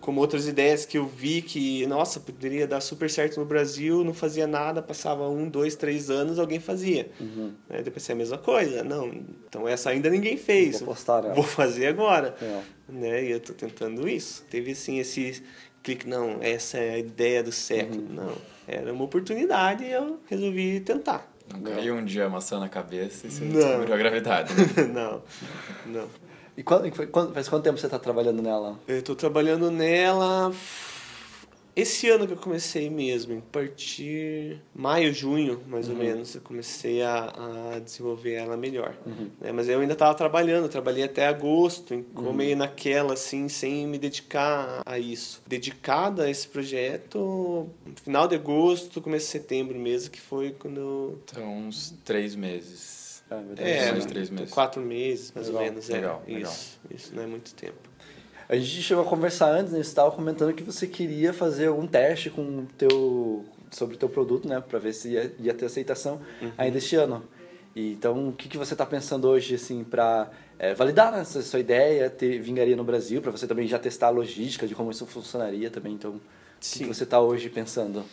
como 0.00 0.20
outras 0.20 0.46
ideias 0.46 0.84
que 0.84 0.98
eu 0.98 1.06
vi 1.06 1.42
que, 1.42 1.86
nossa, 1.86 2.20
poderia 2.20 2.66
dar 2.66 2.80
super 2.80 3.10
certo 3.10 3.40
no 3.40 3.46
Brasil, 3.46 4.04
não 4.04 4.14
fazia 4.14 4.46
nada, 4.46 4.82
passava 4.82 5.28
um, 5.28 5.48
dois, 5.48 5.74
três 5.74 6.10
anos, 6.10 6.38
alguém 6.38 6.60
fazia. 6.60 7.10
Uhum. 7.20 7.52
Né? 7.68 7.78
Depois 7.78 7.94
pensei 7.94 8.14
a 8.14 8.18
mesma 8.18 8.38
coisa. 8.38 8.84
Não, 8.84 9.08
então 9.48 9.66
essa 9.66 9.90
ainda 9.90 10.08
ninguém 10.08 10.36
fez. 10.36 10.78
Vou, 10.80 10.88
postar, 10.88 11.22
Vou 11.34 11.42
fazer 11.44 11.86
agora. 11.86 12.36
É. 12.40 12.60
Né? 12.88 13.24
E 13.24 13.30
eu 13.32 13.38
estou 13.38 13.56
tentando 13.56 14.08
isso. 14.08 14.44
Teve, 14.48 14.72
assim, 14.72 14.98
esse 14.98 15.42
clique, 15.82 16.08
não, 16.08 16.38
essa 16.40 16.78
é 16.78 16.94
a 16.94 16.98
ideia 16.98 17.42
do 17.42 17.52
século. 17.52 18.02
Uhum. 18.02 18.14
Não, 18.14 18.36
era 18.68 18.92
uma 18.92 19.04
oportunidade 19.04 19.84
e 19.84 19.90
eu 19.90 20.20
resolvi 20.26 20.80
tentar. 20.80 21.32
Não 21.52 21.62
caiu 21.62 21.94
um 21.94 22.04
dia 22.04 22.28
maçã 22.28 22.58
na 22.58 22.68
cabeça 22.68 23.26
e 23.26 23.30
você 23.30 23.44
não. 23.44 23.52
descobriu 23.52 23.94
a 23.94 23.96
gravidade. 23.96 24.52
Né? 24.54 24.84
não, 24.92 25.22
não. 25.86 26.08
E 26.56 26.62
quando, 26.62 26.90
quando, 27.08 27.34
faz 27.34 27.48
quanto 27.48 27.64
tempo 27.64 27.78
você 27.78 27.86
está 27.86 27.98
trabalhando 27.98 28.42
nela? 28.42 28.78
Eu 28.88 28.98
estou 28.98 29.14
trabalhando 29.14 29.70
nela 29.70 30.52
esse 31.76 32.08
ano 32.08 32.26
que 32.26 32.32
eu 32.32 32.38
comecei 32.38 32.88
mesmo, 32.88 33.34
em 33.34 33.40
partir 33.40 34.62
maio, 34.74 35.12
junho, 35.12 35.60
mais 35.68 35.88
uhum. 35.88 35.94
ou 35.94 36.00
menos, 36.02 36.34
eu 36.34 36.40
comecei 36.40 37.02
a, 37.02 37.74
a 37.74 37.78
desenvolver 37.80 38.32
ela 38.32 38.56
melhor. 38.56 38.96
Uhum. 39.04 39.28
Né? 39.38 39.52
Mas 39.52 39.68
eu 39.68 39.78
ainda 39.78 39.92
estava 39.92 40.14
trabalhando, 40.14 40.70
trabalhei 40.70 41.04
até 41.04 41.26
agosto, 41.26 42.02
uhum. 42.14 42.32
meio 42.32 42.56
naquela, 42.56 43.12
assim, 43.12 43.46
sem 43.50 43.86
me 43.86 43.98
dedicar 43.98 44.80
a 44.86 44.98
isso. 44.98 45.42
Dedicada 45.46 46.24
a 46.24 46.30
esse 46.30 46.48
projeto, 46.48 47.68
final 48.02 48.26
de 48.26 48.36
agosto, 48.36 49.02
começo 49.02 49.26
de 49.26 49.32
setembro 49.32 49.78
mesmo, 49.78 50.10
que 50.10 50.20
foi 50.20 50.52
quando 50.58 50.80
eu... 50.80 51.22
Então, 51.30 51.58
uns 51.58 51.94
três 52.06 52.34
meses. 52.34 53.05
Ah, 53.30 53.42
é, 53.56 53.92
mais 53.92 54.06
três 54.06 54.30
meses. 54.30 54.50
quatro 54.50 54.80
meses, 54.80 55.32
mais 55.34 55.48
legal, 55.48 55.62
ou 55.62 55.68
menos. 55.68 55.88
Legal, 55.88 56.22
é, 56.26 56.32
legal. 56.32 56.52
Isso, 56.52 56.78
isso 56.90 57.14
não 57.14 57.22
é 57.22 57.26
muito 57.26 57.54
tempo. 57.54 57.78
A 58.48 58.54
gente 58.54 58.82
chegou 58.82 59.04
a 59.04 59.06
conversar 59.06 59.50
antes, 59.50 59.72
né? 59.72 59.82
Você 59.82 59.88
estava 59.88 60.10
comentando 60.12 60.54
que 60.54 60.62
você 60.62 60.86
queria 60.86 61.32
fazer 61.32 61.66
algum 61.66 61.86
teste 61.86 62.30
com 62.30 62.42
o 62.42 62.68
teu, 62.78 63.44
sobre 63.70 63.96
o 63.96 63.98
teu 63.98 64.08
produto, 64.08 64.46
né? 64.46 64.60
Para 64.60 64.78
ver 64.78 64.92
se 64.92 65.10
ia, 65.10 65.34
ia, 65.40 65.52
ter 65.52 65.66
aceitação 65.66 66.20
uhum. 66.40 66.52
ainda 66.56 66.78
este 66.78 66.94
ano. 66.94 67.24
E, 67.74 67.92
então, 67.92 68.28
o 68.28 68.32
que, 68.32 68.48
que 68.48 68.56
você 68.56 68.74
está 68.74 68.86
pensando 68.86 69.28
hoje, 69.28 69.56
assim, 69.56 69.82
para 69.82 70.30
é, 70.58 70.74
validar 70.74 71.10
né, 71.10 71.20
essa 71.20 71.42
sua 71.42 71.58
ideia, 71.58 72.08
ter 72.08 72.40
vingaria 72.40 72.76
no 72.76 72.84
Brasil, 72.84 73.20
para 73.20 73.32
você 73.32 73.46
também 73.46 73.66
já 73.66 73.78
testar 73.78 74.06
a 74.06 74.10
logística 74.10 74.66
de 74.66 74.74
como 74.74 74.92
isso 74.92 75.04
funcionaria 75.06 75.68
também. 75.68 75.94
Então, 75.94 76.20
Sim. 76.60 76.84
o 76.84 76.88
que 76.88 76.94
você 76.94 77.02
está 77.02 77.20
hoje 77.20 77.50
pensando? 77.50 78.04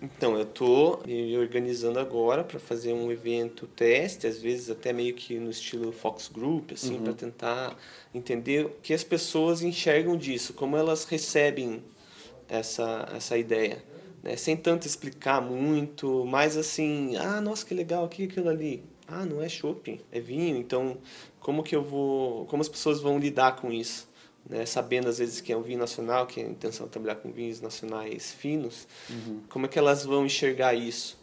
Então, 0.00 0.36
eu 0.36 0.42
estou 0.42 1.02
me 1.04 1.36
organizando 1.36 1.98
agora 1.98 2.44
para 2.44 2.60
fazer 2.60 2.92
um 2.92 3.10
evento 3.10 3.66
teste, 3.66 4.28
às 4.28 4.40
vezes 4.40 4.70
até 4.70 4.92
meio 4.92 5.12
que 5.14 5.38
no 5.40 5.50
estilo 5.50 5.90
Fox 5.90 6.28
Group, 6.28 6.72
assim, 6.72 6.96
uhum. 6.96 7.02
para 7.02 7.12
tentar 7.14 7.76
entender 8.14 8.66
o 8.66 8.70
que 8.80 8.94
as 8.94 9.02
pessoas 9.02 9.60
enxergam 9.60 10.16
disso, 10.16 10.54
como 10.54 10.76
elas 10.76 11.04
recebem 11.04 11.82
essa, 12.48 13.08
essa 13.14 13.36
ideia. 13.36 13.82
Né? 14.22 14.36
Sem 14.36 14.56
tanto 14.56 14.86
explicar 14.86 15.40
muito, 15.40 16.24
mas 16.24 16.56
assim, 16.56 17.16
ah, 17.16 17.40
nossa, 17.40 17.66
que 17.66 17.74
legal, 17.74 18.04
o 18.04 18.08
que 18.08 18.22
é 18.22 18.26
aquilo 18.26 18.48
ali? 18.48 18.84
Ah, 19.06 19.24
não 19.24 19.42
é 19.42 19.48
chopp, 19.48 20.00
é 20.12 20.20
vinho. 20.20 20.56
Então, 20.56 20.98
como 21.40 21.62
que 21.62 21.74
eu 21.74 21.82
vou, 21.82 22.46
como 22.46 22.60
as 22.60 22.68
pessoas 22.68 23.00
vão 23.00 23.18
lidar 23.18 23.56
com 23.56 23.72
isso? 23.72 24.07
Né? 24.48 24.64
Sabendo 24.66 25.08
às 25.08 25.18
vezes 25.18 25.40
que 25.40 25.52
é 25.52 25.56
um 25.56 25.62
vinho 25.62 25.78
nacional, 25.78 26.26
que 26.26 26.40
é 26.40 26.44
a 26.44 26.48
intenção 26.48 26.86
de 26.86 26.92
trabalhar 26.92 27.16
com 27.16 27.30
vinhos 27.30 27.60
nacionais 27.60 28.32
finos, 28.32 28.86
uhum. 29.10 29.42
como 29.48 29.66
é 29.66 29.68
que 29.68 29.78
elas 29.78 30.04
vão 30.04 30.24
enxergar 30.24 30.74
isso? 30.74 31.18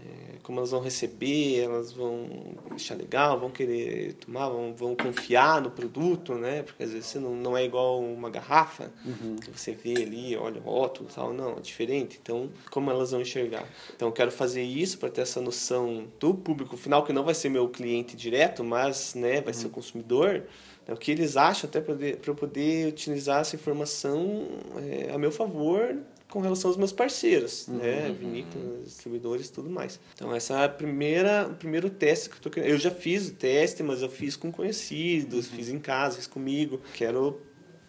é, 0.00 0.38
como 0.42 0.58
elas 0.58 0.70
vão 0.70 0.80
receber, 0.80 1.60
elas 1.60 1.92
vão 1.92 2.28
achar 2.70 2.96
legal, 2.96 3.38
vão 3.38 3.50
querer 3.50 4.14
tomar, 4.14 4.48
vão, 4.48 4.74
vão 4.74 4.96
confiar 4.96 5.60
no 5.60 5.70
produto, 5.70 6.34
né? 6.34 6.62
Porque 6.62 6.82
às 6.82 6.90
vezes 6.90 7.06
você 7.06 7.18
não, 7.18 7.34
não 7.34 7.56
é 7.56 7.64
igual 7.64 8.00
uma 8.00 8.30
garrafa 8.30 8.90
uhum. 9.04 9.36
que 9.36 9.50
você 9.50 9.72
vê 9.72 10.02
ali, 10.02 10.36
olha 10.36 10.60
o 10.60 10.64
rótulo 10.64 11.08
e 11.10 11.14
tal, 11.14 11.32
não, 11.32 11.58
é 11.58 11.60
diferente. 11.60 12.18
Então, 12.22 12.50
como 12.70 12.90
elas 12.90 13.10
vão 13.10 13.20
enxergar? 13.20 13.66
Então, 13.94 14.08
eu 14.08 14.12
quero 14.12 14.30
fazer 14.30 14.62
isso 14.62 14.98
para 14.98 15.10
ter 15.10 15.20
essa 15.20 15.40
noção 15.40 16.06
do 16.18 16.34
público 16.34 16.76
final, 16.76 17.04
que 17.04 17.12
não 17.12 17.24
vai 17.24 17.34
ser 17.34 17.48
meu 17.48 17.68
cliente 17.68 18.16
direto, 18.16 18.64
mas 18.64 19.14
né, 19.14 19.40
vai 19.40 19.52
uhum. 19.52 19.60
ser 19.60 19.66
o 19.66 19.70
consumidor, 19.70 20.28
né? 20.32 20.44
O 20.88 20.96
que 20.96 21.10
eles 21.10 21.36
acham 21.36 21.68
até 21.68 21.80
para 21.80 21.94
eu 22.26 22.34
poder 22.34 22.88
utilizar 22.88 23.40
essa 23.40 23.54
informação 23.54 24.48
é, 24.76 25.12
a 25.12 25.18
meu 25.18 25.30
favor 25.30 25.96
com 26.30 26.40
relação 26.40 26.70
aos 26.70 26.76
meus 26.76 26.92
parceiros, 26.92 27.66
uhum. 27.68 27.76
né? 27.76 28.14
Vinícolas, 28.18 28.84
distribuidores 28.84 29.48
e 29.48 29.52
tudo 29.52 29.68
mais. 29.68 29.98
Então, 30.14 30.34
essa 30.34 30.60
é 30.60 30.64
a 30.64 30.68
primeira, 30.68 31.48
o 31.48 31.54
primeiro 31.54 31.90
teste 31.90 32.30
que 32.30 32.36
eu 32.36 32.40
tô 32.40 32.50
querendo. 32.50 32.70
Eu 32.70 32.78
já 32.78 32.90
fiz 32.90 33.28
o 33.28 33.34
teste, 33.34 33.82
mas 33.82 34.00
eu 34.00 34.08
fiz 34.08 34.36
com 34.36 34.50
conhecidos, 34.50 35.50
uhum. 35.50 35.56
fiz 35.56 35.68
em 35.68 35.78
casa, 35.78 36.16
fiz 36.16 36.26
comigo. 36.26 36.80
Quero 36.94 37.40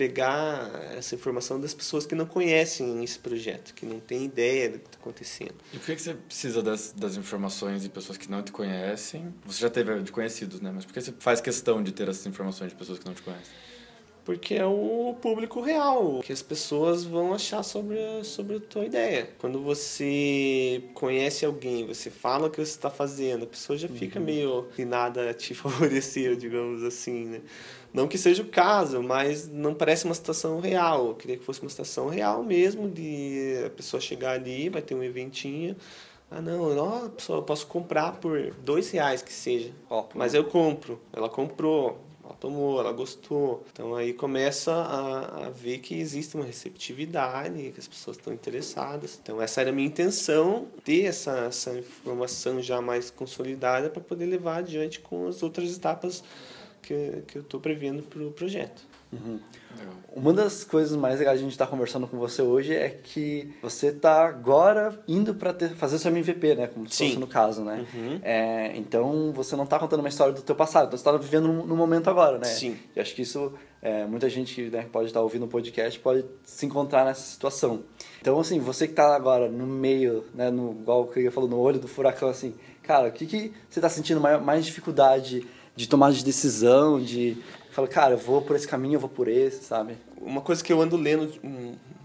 pegar 0.01 0.71
essa 0.97 1.13
informação 1.13 1.61
das 1.61 1.75
pessoas 1.75 2.07
que 2.07 2.15
não 2.15 2.25
conhecem 2.25 3.03
esse 3.03 3.19
projeto, 3.19 3.71
que 3.75 3.85
não 3.85 3.99
têm 3.99 4.25
ideia 4.25 4.67
do 4.67 4.79
que 4.79 4.87
está 4.87 4.97
acontecendo. 4.99 5.53
E 5.71 5.77
por 5.77 5.85
que, 5.85 5.95
que 5.95 6.01
você 6.01 6.15
precisa 6.15 6.63
das, 6.63 6.91
das 6.91 7.17
informações 7.17 7.83
de 7.83 7.89
pessoas 7.89 8.17
que 8.17 8.27
não 8.27 8.41
te 8.41 8.51
conhecem? 8.51 9.31
Você 9.45 9.61
já 9.61 9.69
teve 9.69 10.01
de 10.01 10.11
conhecidos, 10.11 10.59
né? 10.59 10.71
Mas 10.73 10.85
por 10.85 10.93
que 10.95 11.01
você 11.01 11.13
faz 11.19 11.39
questão 11.39 11.83
de 11.83 11.91
ter 11.91 12.09
essas 12.09 12.25
informações 12.25 12.71
de 12.71 12.75
pessoas 12.75 12.97
que 12.97 13.05
não 13.05 13.13
te 13.13 13.21
conhecem? 13.21 13.53
porque 14.23 14.53
é 14.53 14.65
o 14.65 15.15
público 15.19 15.61
real, 15.61 16.21
que 16.23 16.31
as 16.31 16.41
pessoas 16.41 17.03
vão 17.03 17.33
achar 17.33 17.63
sobre 17.63 17.97
a, 17.97 18.23
sobre 18.23 18.57
a 18.57 18.59
tua 18.59 18.85
ideia. 18.85 19.29
Quando 19.39 19.59
você 19.61 20.83
conhece 20.93 21.43
alguém, 21.43 21.87
você 21.87 22.09
fala 22.09 22.47
o 22.47 22.49
que 22.49 22.57
você 22.57 22.71
está 22.71 22.89
fazendo, 22.89 23.43
a 23.43 23.47
pessoa 23.47 23.77
já 23.77 23.87
fica 23.87 24.19
uhum. 24.19 24.25
meio 24.25 24.67
que 24.75 24.85
nada 24.85 25.33
te 25.33 25.53
favoreceu, 25.55 26.35
digamos 26.35 26.83
assim, 26.83 27.25
né? 27.25 27.41
Não 27.93 28.07
que 28.07 28.17
seja 28.17 28.41
o 28.41 28.47
caso, 28.47 29.01
mas 29.03 29.47
não 29.47 29.73
parece 29.73 30.05
uma 30.05 30.13
situação 30.13 30.59
real. 30.59 31.07
Eu 31.07 31.15
queria 31.15 31.37
que 31.37 31.43
fosse 31.43 31.61
uma 31.61 31.69
situação 31.69 32.07
real 32.07 32.43
mesmo, 32.43 32.89
de 32.89 33.63
a 33.65 33.69
pessoa 33.69 33.99
chegar 33.99 34.31
ali, 34.31 34.69
vai 34.69 34.81
ter 34.81 34.95
um 34.95 35.03
eventinho, 35.03 35.75
ah, 36.29 36.41
não, 36.41 36.73
não 36.73 37.11
eu 37.29 37.41
posso 37.41 37.67
comprar 37.67 38.13
por 38.13 38.51
dois 38.63 38.89
reais 38.91 39.21
que 39.21 39.33
seja. 39.33 39.71
Oh, 39.89 40.05
mas 40.15 40.33
eu 40.33 40.45
compro. 40.45 41.01
Ela 41.11 41.27
comprou 41.27 41.99
ela 42.23 42.35
tomou, 42.39 42.79
ela 42.79 42.91
gostou. 42.91 43.63
Então 43.71 43.95
aí 43.95 44.13
começa 44.13 44.71
a, 44.71 45.47
a 45.47 45.49
ver 45.49 45.79
que 45.79 45.99
existe 45.99 46.35
uma 46.35 46.45
receptividade, 46.45 47.71
que 47.71 47.79
as 47.79 47.87
pessoas 47.87 48.17
estão 48.17 48.33
interessadas. 48.33 49.19
Então 49.21 49.41
essa 49.41 49.61
era 49.61 49.69
a 49.69 49.73
minha 49.73 49.87
intenção, 49.87 50.67
ter 50.83 51.03
essa, 51.03 51.31
essa 51.47 51.77
informação 51.77 52.61
já 52.61 52.81
mais 52.81 53.11
consolidada 53.11 53.89
para 53.89 54.01
poder 54.01 54.25
levar 54.25 54.57
adiante 54.57 54.99
com 54.99 55.27
as 55.27 55.43
outras 55.43 55.75
etapas 55.75 56.23
que, 56.81 57.23
que 57.27 57.37
eu 57.37 57.41
estou 57.41 57.59
prevendo 57.59 58.03
para 58.03 58.23
o 58.23 58.31
projeto. 58.31 58.81
Uhum. 59.11 59.39
Uma 60.13 60.33
das 60.33 60.63
coisas 60.63 60.95
mais 60.95 61.19
legais 61.19 61.39
de 61.39 61.43
a 61.43 61.45
gente 61.45 61.53
estar 61.53 61.65
tá 61.65 61.71
conversando 61.71 62.05
com 62.07 62.17
você 62.17 62.41
hoje 62.41 62.73
é 62.73 62.89
que 62.89 63.53
você 63.61 63.87
está 63.87 64.25
agora 64.25 64.97
indo 65.07 65.33
para 65.33 65.53
fazer 65.75 65.99
seu 65.99 66.11
MVP, 66.11 66.55
né? 66.55 66.67
Como 66.67 66.87
se 66.89 67.05
fosse 67.05 67.19
no 67.19 67.27
caso, 67.27 67.63
né? 67.63 67.85
Uhum. 67.93 68.19
É, 68.21 68.75
então 68.75 69.31
você 69.33 69.55
não 69.55 69.63
está 69.65 69.79
contando 69.79 69.99
uma 69.99 70.09
história 70.09 70.33
do 70.33 70.41
teu 70.41 70.55
passado, 70.55 70.87
então 70.87 70.97
você 70.97 71.09
está 71.09 71.17
vivendo 71.17 71.47
no, 71.47 71.75
momento 71.75 72.09
agora, 72.09 72.37
né? 72.37 72.45
Sim. 72.45 72.77
E 72.95 72.99
acho 72.99 73.15
que 73.15 73.21
isso, 73.21 73.53
é, 73.81 74.05
muita 74.05 74.29
gente 74.29 74.63
né, 74.63 74.85
pode 74.91 75.07
estar 75.07 75.19
tá 75.19 75.23
ouvindo 75.23 75.45
o 75.45 75.47
podcast 75.47 75.97
pode 75.99 76.25
se 76.43 76.65
encontrar 76.65 77.05
nessa 77.05 77.21
situação. 77.21 77.83
Então, 78.19 78.39
assim, 78.39 78.59
você 78.59 78.85
que 78.85 78.93
está 78.93 79.15
agora 79.15 79.49
no 79.49 79.65
meio, 79.65 80.25
né? 80.33 80.49
No, 80.49 80.71
igual 80.71 81.03
o 81.03 81.07
que 81.07 81.21
eu 81.21 81.31
falou, 81.31 81.49
no 81.49 81.59
olho 81.59 81.79
do 81.79 81.87
furacão, 81.87 82.29
assim, 82.29 82.53
cara, 82.83 83.07
o 83.07 83.11
que, 83.11 83.25
que 83.25 83.53
você 83.69 83.79
está 83.79 83.89
sentindo 83.89 84.19
mais, 84.19 84.41
mais 84.41 84.65
dificuldade 84.65 85.45
de 85.75 85.87
tomada 85.87 86.13
de 86.13 86.23
decisão, 86.23 87.01
de 87.01 87.37
fala, 87.71 87.87
cara, 87.87 88.13
eu 88.15 88.17
vou 88.17 88.41
por 88.41 88.55
esse 88.55 88.67
caminho, 88.67 88.95
eu 88.95 88.99
vou 88.99 89.09
por 89.09 89.27
esse, 89.27 89.63
sabe? 89.63 89.95
Uma 90.19 90.41
coisa 90.41 90.63
que 90.63 90.71
eu 90.71 90.81
ando 90.81 90.97
lendo 90.97 91.31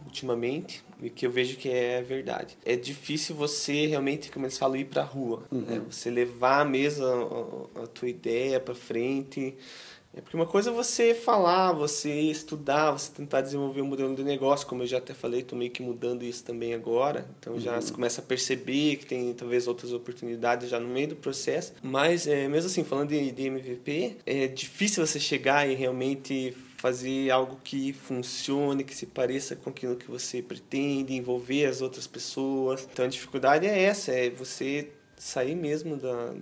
ultimamente 0.04 0.82
e 1.02 1.10
que 1.10 1.26
eu 1.26 1.30
vejo 1.30 1.56
que 1.56 1.68
é 1.68 2.00
verdade. 2.02 2.56
É 2.64 2.76
difícil 2.76 3.34
você 3.34 3.86
realmente, 3.86 4.30
como 4.30 4.46
eles 4.46 4.56
falam, 4.56 4.76
ir 4.76 4.86
para 4.86 5.02
a 5.02 5.04
rua. 5.04 5.42
Uhum. 5.50 5.60
Né? 5.60 5.82
Você 5.90 6.10
levar 6.10 6.64
mesmo 6.64 7.04
a, 7.74 7.82
a 7.82 7.86
tua 7.86 8.08
ideia 8.08 8.58
para 8.58 8.74
frente 8.74 9.54
é 10.16 10.20
porque 10.22 10.34
uma 10.34 10.46
coisa 10.46 10.70
é 10.70 10.72
você 10.72 11.14
falar, 11.14 11.72
você 11.72 12.10
estudar, 12.10 12.90
você 12.92 13.12
tentar 13.12 13.42
desenvolver 13.42 13.82
um 13.82 13.86
modelo 13.86 14.14
de 14.14 14.24
negócio, 14.24 14.66
como 14.66 14.82
eu 14.82 14.86
já 14.86 14.96
até 14.96 15.12
falei, 15.12 15.40
estou 15.40 15.58
meio 15.58 15.70
que 15.70 15.82
mudando 15.82 16.24
isso 16.24 16.42
também 16.42 16.72
agora. 16.72 17.28
Então 17.38 17.60
já 17.60 17.74
uhum. 17.74 17.82
se 17.82 17.92
começa 17.92 18.22
a 18.22 18.24
perceber 18.24 18.96
que 18.96 19.04
tem 19.04 19.34
talvez 19.34 19.68
outras 19.68 19.92
oportunidades 19.92 20.70
já 20.70 20.80
no 20.80 20.88
meio 20.88 21.08
do 21.08 21.16
processo. 21.16 21.74
Mas 21.82 22.26
é, 22.26 22.48
mesmo 22.48 22.70
assim, 22.70 22.82
falando 22.82 23.10
de, 23.10 23.30
de 23.30 23.42
MVP, 23.46 24.16
é 24.24 24.48
difícil 24.48 25.06
você 25.06 25.20
chegar 25.20 25.68
e 25.68 25.74
realmente 25.74 26.56
fazer 26.78 27.30
algo 27.30 27.58
que 27.62 27.92
funcione, 27.92 28.84
que 28.84 28.94
se 28.94 29.04
pareça 29.04 29.54
com 29.54 29.68
aquilo 29.68 29.96
que 29.96 30.10
você 30.10 30.40
pretende, 30.40 31.12
envolver 31.12 31.66
as 31.66 31.82
outras 31.82 32.06
pessoas. 32.06 32.88
Então 32.90 33.04
a 33.04 33.08
dificuldade 33.08 33.66
é 33.66 33.82
essa, 33.82 34.12
é 34.12 34.30
você 34.30 34.88
sair 35.14 35.54
mesmo 35.54 35.96
da, 35.96 36.32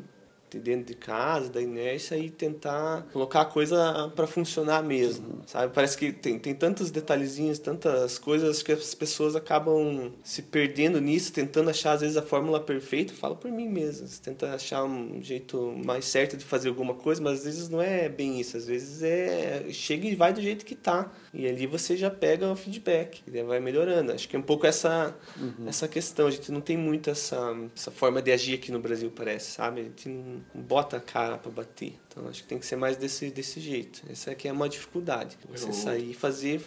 dentro 0.58 0.86
de 0.86 0.94
casa, 0.94 1.50
da 1.50 1.60
inércia 1.60 2.16
e 2.16 2.30
tentar 2.30 3.06
colocar 3.12 3.42
a 3.42 3.44
coisa 3.44 4.12
para 4.14 4.26
funcionar 4.26 4.82
mesmo, 4.82 5.42
sabe? 5.46 5.72
Parece 5.72 5.96
que 5.96 6.12
tem, 6.12 6.38
tem 6.38 6.54
tantos 6.54 6.90
detalhezinhos, 6.90 7.58
tantas 7.58 8.18
coisas 8.18 8.62
que 8.62 8.72
as 8.72 8.94
pessoas 8.94 9.36
acabam 9.36 10.12
se 10.22 10.42
perdendo 10.42 11.00
nisso, 11.00 11.32
tentando 11.32 11.70
achar 11.70 11.92
às 11.92 12.00
vezes 12.00 12.16
a 12.16 12.22
fórmula 12.22 12.60
perfeita. 12.60 13.12
Falo 13.14 13.36
por 13.36 13.50
mim 13.50 13.68
mesmo, 13.68 14.06
você 14.06 14.20
tenta 14.22 14.54
achar 14.54 14.84
um 14.84 15.22
jeito 15.22 15.74
mais 15.84 16.04
certo 16.04 16.36
de 16.36 16.44
fazer 16.44 16.68
alguma 16.68 16.94
coisa, 16.94 17.22
mas 17.22 17.38
às 17.40 17.44
vezes 17.44 17.68
não 17.68 17.80
é 17.80 18.08
bem 18.08 18.40
isso, 18.40 18.56
às 18.56 18.66
vezes 18.66 19.02
é 19.02 19.66
chega 19.70 20.06
e 20.06 20.14
vai 20.14 20.32
do 20.32 20.40
jeito 20.40 20.64
que 20.64 20.74
tá. 20.74 21.12
E 21.32 21.46
ali 21.46 21.66
você 21.66 21.96
já 21.96 22.10
pega 22.10 22.50
o 22.50 22.56
feedback, 22.56 23.22
e 23.26 23.42
vai 23.42 23.60
melhorando. 23.60 24.12
Acho 24.12 24.28
que 24.28 24.36
é 24.36 24.38
um 24.38 24.42
pouco 24.42 24.66
essa 24.66 25.14
uhum. 25.36 25.68
essa 25.68 25.88
questão, 25.88 26.26
a 26.26 26.30
gente 26.30 26.50
não 26.52 26.60
tem 26.60 26.76
muito 26.76 27.10
essa 27.10 27.54
essa 27.74 27.90
forma 27.90 28.22
de 28.22 28.32
agir 28.32 28.54
aqui 28.54 28.70
no 28.70 28.78
Brasil, 28.78 29.10
parece, 29.14 29.50
sabe? 29.52 29.80
A 29.80 29.84
gente 29.84 30.08
não 30.08 30.43
bota 30.52 30.96
a 30.96 31.00
cara 31.00 31.38
para 31.38 31.50
bater. 31.50 31.98
Então 32.08 32.28
acho 32.28 32.42
que 32.42 32.48
tem 32.48 32.58
que 32.58 32.66
ser 32.66 32.76
mais 32.76 32.96
desse, 32.96 33.30
desse 33.30 33.60
jeito. 33.60 34.02
Essa 34.10 34.32
aqui 34.32 34.48
é 34.48 34.52
uma 34.52 34.68
dificuldade. 34.68 35.38
Você 35.48 35.68
Eu... 35.68 35.72
sair 35.72 36.10
e 36.10 36.14
fazer 36.14 36.64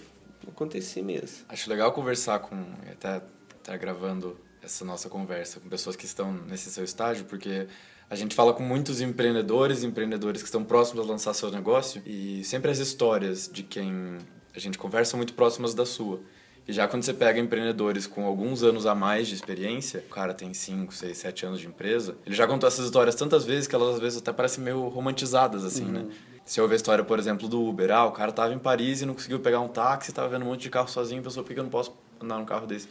acontecer 0.48 1.02
mesmo. 1.02 1.46
Acho 1.50 1.70
legal 1.70 1.92
conversar 1.92 2.40
com. 2.40 2.56
Até 2.92 3.22
tá 3.64 3.76
gravando 3.76 4.40
essa 4.62 4.86
nossa 4.86 5.10
conversa 5.10 5.60
com 5.60 5.70
pessoas 5.70 5.96
que 5.96 6.06
estão 6.06 6.32
nesse 6.32 6.70
seu 6.72 6.84
estágio, 6.84 7.26
porque 7.26 7.68
a 8.10 8.16
gente 8.16 8.34
fala 8.34 8.54
com 8.54 8.64
muitos 8.64 9.02
empreendedores, 9.02 9.84
empreendedores 9.84 10.42
que 10.42 10.48
estão 10.48 10.64
próximos 10.64 11.06
a 11.06 11.10
lançar 11.10 11.34
seu 11.34 11.52
negócio 11.52 12.02
e 12.06 12.44
sempre 12.44 12.72
as 12.72 12.80
histórias 12.80 13.50
de 13.52 13.64
quem 13.64 14.18
a 14.56 14.60
gente 14.60 14.78
conversa 14.78 15.12
são 15.12 15.18
muito 15.18 15.34
próximas 15.34 15.74
da 15.74 15.86
sua. 15.86 16.22
E 16.68 16.74
já 16.74 16.88
quando 16.88 17.04
você 17.04 17.14
pega 17.14 17.40
empreendedores 17.40 18.06
com 18.06 18.26
alguns 18.26 18.62
anos 18.62 18.86
a 18.86 18.94
mais 18.94 19.28
de 19.28 19.36
experiência, 19.36 20.04
o 20.06 20.14
cara 20.14 20.34
tem 20.34 20.54
5, 20.54 20.94
6, 20.94 21.18
7 21.18 21.46
anos 21.46 21.60
de 21.62 21.68
empresa, 21.68 22.18
ele 22.26 22.36
já 22.36 22.46
contou 22.46 22.68
essas 22.68 22.86
histórias 22.86 23.16
tantas 23.16 23.46
vezes 23.46 23.68
que 23.68 23.76
elas 23.76 23.96
às 23.96 24.00
vezes 24.02 24.20
até 24.20 24.34
parecem 24.34 24.64
meio 24.64 24.88
romantizadas, 24.90 25.64
assim, 25.64 25.86
né? 25.86 26.02
uhum. 26.02 26.08
né? 26.08 26.16
Se 26.44 26.62
ouve 26.62 26.74
a 26.74 26.76
história, 26.78 27.04
por 27.04 27.20
exemplo, 27.20 27.48
do 27.48 27.62
Uber, 27.62 27.92
ah, 27.92 28.06
o 28.06 28.12
cara 28.12 28.32
tava 28.32 28.54
em 28.54 28.60
Paris 28.60 29.02
e 29.02 29.06
não 29.06 29.14
conseguiu 29.14 29.40
pegar 29.40 29.60
um 29.60 29.68
táxi, 29.68 30.14
tava 30.14 30.30
vendo 30.30 30.44
um 30.44 30.46
monte 30.46 30.62
de 30.62 30.70
carro 30.70 30.88
sozinho, 30.88 31.22
pensou, 31.22 31.44
por 31.44 31.54
que 31.54 31.60
eu 31.60 31.64
não 31.64 31.70
posso 31.70 31.94
andar 32.22 32.38
num 32.38 32.46
carro 32.46 32.66
desse? 32.66 32.88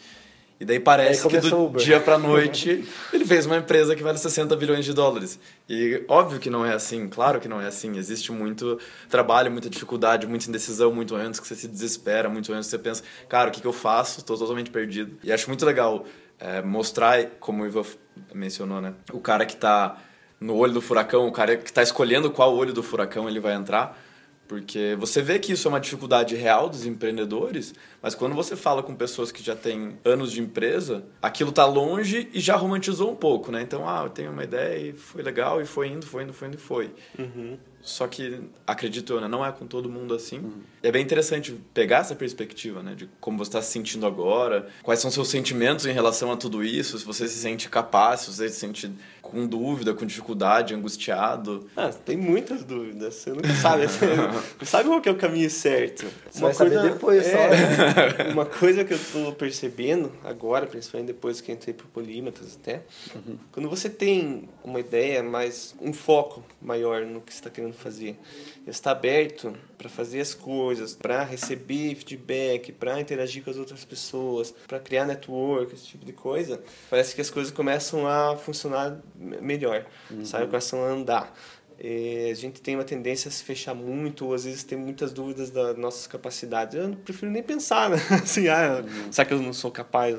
E 0.58 0.64
daí 0.64 0.80
parece 0.80 1.28
que 1.28 1.38
do 1.38 1.68
dia 1.76 2.00
para 2.00 2.16
noite 2.16 2.88
ele 3.12 3.26
fez 3.26 3.44
uma 3.44 3.58
empresa 3.58 3.94
que 3.94 4.02
vale 4.02 4.16
60 4.16 4.56
bilhões 4.56 4.84
de 4.86 4.94
dólares. 4.94 5.38
E 5.68 6.02
óbvio 6.08 6.38
que 6.38 6.48
não 6.48 6.64
é 6.64 6.72
assim, 6.72 7.08
claro 7.08 7.38
que 7.38 7.46
não 7.46 7.60
é 7.60 7.66
assim. 7.66 7.96
Existe 7.98 8.32
muito 8.32 8.78
trabalho, 9.08 9.50
muita 9.50 9.68
dificuldade, 9.68 10.26
muita 10.26 10.48
indecisão, 10.48 10.92
muito 10.92 11.14
antes 11.14 11.40
que 11.40 11.46
você 11.46 11.54
se 11.54 11.68
desespera, 11.68 12.28
muito 12.28 12.50
antes 12.52 12.68
que 12.68 12.70
você 12.70 12.78
pensa, 12.78 13.02
cara, 13.28 13.50
o 13.50 13.52
que, 13.52 13.60
que 13.60 13.66
eu 13.66 13.72
faço? 13.72 14.20
Estou 14.20 14.38
totalmente 14.38 14.70
perdido. 14.70 15.18
E 15.22 15.30
acho 15.30 15.46
muito 15.48 15.66
legal 15.66 16.06
é, 16.40 16.62
mostrar, 16.62 17.22
como 17.38 17.62
o 17.62 17.66
Ivo 17.66 17.86
mencionou, 18.32 18.80
né? 18.80 18.94
O 19.12 19.20
cara 19.20 19.44
que 19.44 19.54
está 19.54 19.98
no 20.40 20.54
olho 20.56 20.72
do 20.72 20.80
furacão, 20.80 21.26
o 21.26 21.32
cara 21.32 21.56
que 21.56 21.68
está 21.68 21.82
escolhendo 21.82 22.30
qual 22.30 22.54
olho 22.54 22.72
do 22.72 22.82
furacão 22.82 23.28
ele 23.28 23.40
vai 23.40 23.54
entrar 23.54 24.05
porque 24.48 24.96
você 24.98 25.20
vê 25.20 25.38
que 25.38 25.52
isso 25.52 25.66
é 25.66 25.70
uma 25.70 25.80
dificuldade 25.80 26.36
real 26.36 26.68
dos 26.68 26.86
empreendedores, 26.86 27.74
mas 28.00 28.14
quando 28.14 28.34
você 28.34 28.54
fala 28.54 28.82
com 28.82 28.94
pessoas 28.94 29.32
que 29.32 29.42
já 29.42 29.56
têm 29.56 29.98
anos 30.04 30.32
de 30.32 30.40
empresa, 30.40 31.04
aquilo 31.20 31.50
está 31.50 31.64
longe 31.64 32.28
e 32.32 32.40
já 32.40 32.56
romantizou 32.56 33.10
um 33.10 33.16
pouco, 33.16 33.50
né? 33.50 33.62
Então, 33.62 33.88
ah, 33.88 34.02
eu 34.04 34.10
tenho 34.10 34.30
uma 34.30 34.44
ideia 34.44 34.90
e 34.90 34.92
foi 34.92 35.22
legal 35.22 35.60
e 35.60 35.66
foi 35.66 35.88
indo, 35.88 36.06
foi 36.06 36.22
indo, 36.22 36.32
foi 36.32 36.48
indo 36.48 36.54
e 36.56 36.60
foi. 36.60 36.94
Uhum. 37.18 37.58
Só 37.82 38.08
que, 38.08 38.40
acredito 38.66 39.12
eu, 39.12 39.20
né, 39.20 39.28
não 39.28 39.46
é 39.46 39.52
com 39.52 39.66
todo 39.66 39.88
mundo 39.88 40.14
assim. 40.14 40.38
Uhum. 40.38 40.60
É 40.82 40.90
bem 40.90 41.02
interessante 41.02 41.56
pegar 41.72 41.98
essa 41.98 42.14
perspectiva, 42.14 42.82
né? 42.82 42.94
De 42.94 43.08
como 43.20 43.38
você 43.38 43.48
está 43.48 43.62
se 43.62 43.70
sentindo 43.70 44.06
agora, 44.06 44.68
quais 44.82 45.00
são 45.00 45.10
seus 45.10 45.28
sentimentos 45.28 45.86
em 45.86 45.92
relação 45.92 46.32
a 46.32 46.36
tudo 46.36 46.64
isso, 46.64 46.98
se 46.98 47.04
você 47.04 47.28
se 47.28 47.38
sente 47.38 47.68
capaz, 47.68 48.20
se 48.20 48.32
você 48.32 48.48
se 48.48 48.56
sente 48.56 48.92
com 49.22 49.46
dúvida, 49.46 49.92
com 49.92 50.06
dificuldade, 50.06 50.74
angustiado. 50.74 51.68
Ah, 51.76 51.90
tem 51.90 52.16
muitas 52.16 52.64
dúvidas. 52.64 53.14
Você 53.14 53.30
nunca 53.30 53.52
sabe. 53.54 53.86
Você 53.86 54.06
não 54.16 54.66
sabe 54.66 54.88
qual 54.88 55.00
que 55.00 55.08
é 55.08 55.12
o 55.12 55.16
caminho 55.16 55.50
certo. 55.50 56.06
Você 56.30 56.38
uma 56.38 56.48
vai 56.48 56.56
coisa, 56.56 56.74
saber 56.74 56.92
depois, 56.92 57.26
é, 57.26 57.32
só. 57.32 58.30
Uma 58.32 58.46
coisa 58.46 58.84
que 58.84 58.92
eu 58.92 58.96
estou 58.96 59.32
percebendo 59.32 60.12
agora, 60.24 60.66
principalmente 60.66 61.08
depois 61.08 61.40
que 61.40 61.50
entrei 61.52 61.74
para 61.74 61.86
polímetros 61.86 62.56
até, 62.60 62.82
uhum. 63.14 63.36
quando 63.52 63.68
você 63.68 63.88
tem 63.88 64.48
uma 64.62 64.80
ideia, 64.80 65.22
mais 65.22 65.74
um 65.80 65.92
foco 65.92 66.44
maior 66.60 67.04
no 67.04 67.20
que 67.20 67.32
você 67.32 67.40
está 67.40 67.50
querendo 67.50 67.65
fazer, 67.72 68.18
está 68.66 68.90
aberto 68.90 69.56
para 69.76 69.88
fazer 69.88 70.20
as 70.20 70.34
coisas, 70.34 70.94
para 70.94 71.22
receber 71.24 71.94
feedback, 71.94 72.72
para 72.72 73.00
interagir 73.00 73.42
com 73.42 73.50
as 73.50 73.56
outras 73.56 73.84
pessoas, 73.84 74.54
para 74.66 74.78
criar 74.80 75.04
network, 75.04 75.74
esse 75.74 75.86
tipo 75.86 76.04
de 76.04 76.12
coisa, 76.12 76.60
parece 76.88 77.14
que 77.14 77.20
as 77.20 77.30
coisas 77.30 77.52
começam 77.52 78.06
a 78.06 78.36
funcionar 78.36 78.98
melhor, 79.16 79.86
uhum. 80.10 80.24
sabe? 80.24 80.46
Começam 80.46 80.84
a 80.84 80.88
andar. 80.88 81.36
E 81.78 82.30
a 82.30 82.34
gente 82.34 82.60
tem 82.62 82.74
uma 82.74 82.84
tendência 82.84 83.28
a 83.28 83.32
se 83.32 83.44
fechar 83.44 83.74
muito, 83.74 84.26
ou 84.26 84.34
às 84.34 84.44
vezes 84.44 84.64
tem 84.64 84.78
muitas 84.78 85.12
dúvidas 85.12 85.50
das 85.50 85.76
nossas 85.76 86.06
capacidades. 86.06 86.74
Eu 86.74 86.96
prefiro 86.96 87.30
nem 87.30 87.42
pensar, 87.42 87.90
né? 87.90 87.96
Assim, 88.22 88.48
ah, 88.48 88.82
uhum. 88.82 89.12
será 89.12 89.26
que 89.26 89.34
eu 89.34 89.42
não 89.42 89.52
sou 89.52 89.70
capaz? 89.70 90.16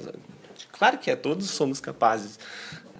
Claro 0.71 0.97
que 0.99 1.09
é, 1.09 1.15
todos 1.15 1.49
somos 1.49 1.79
capazes. 1.79 2.39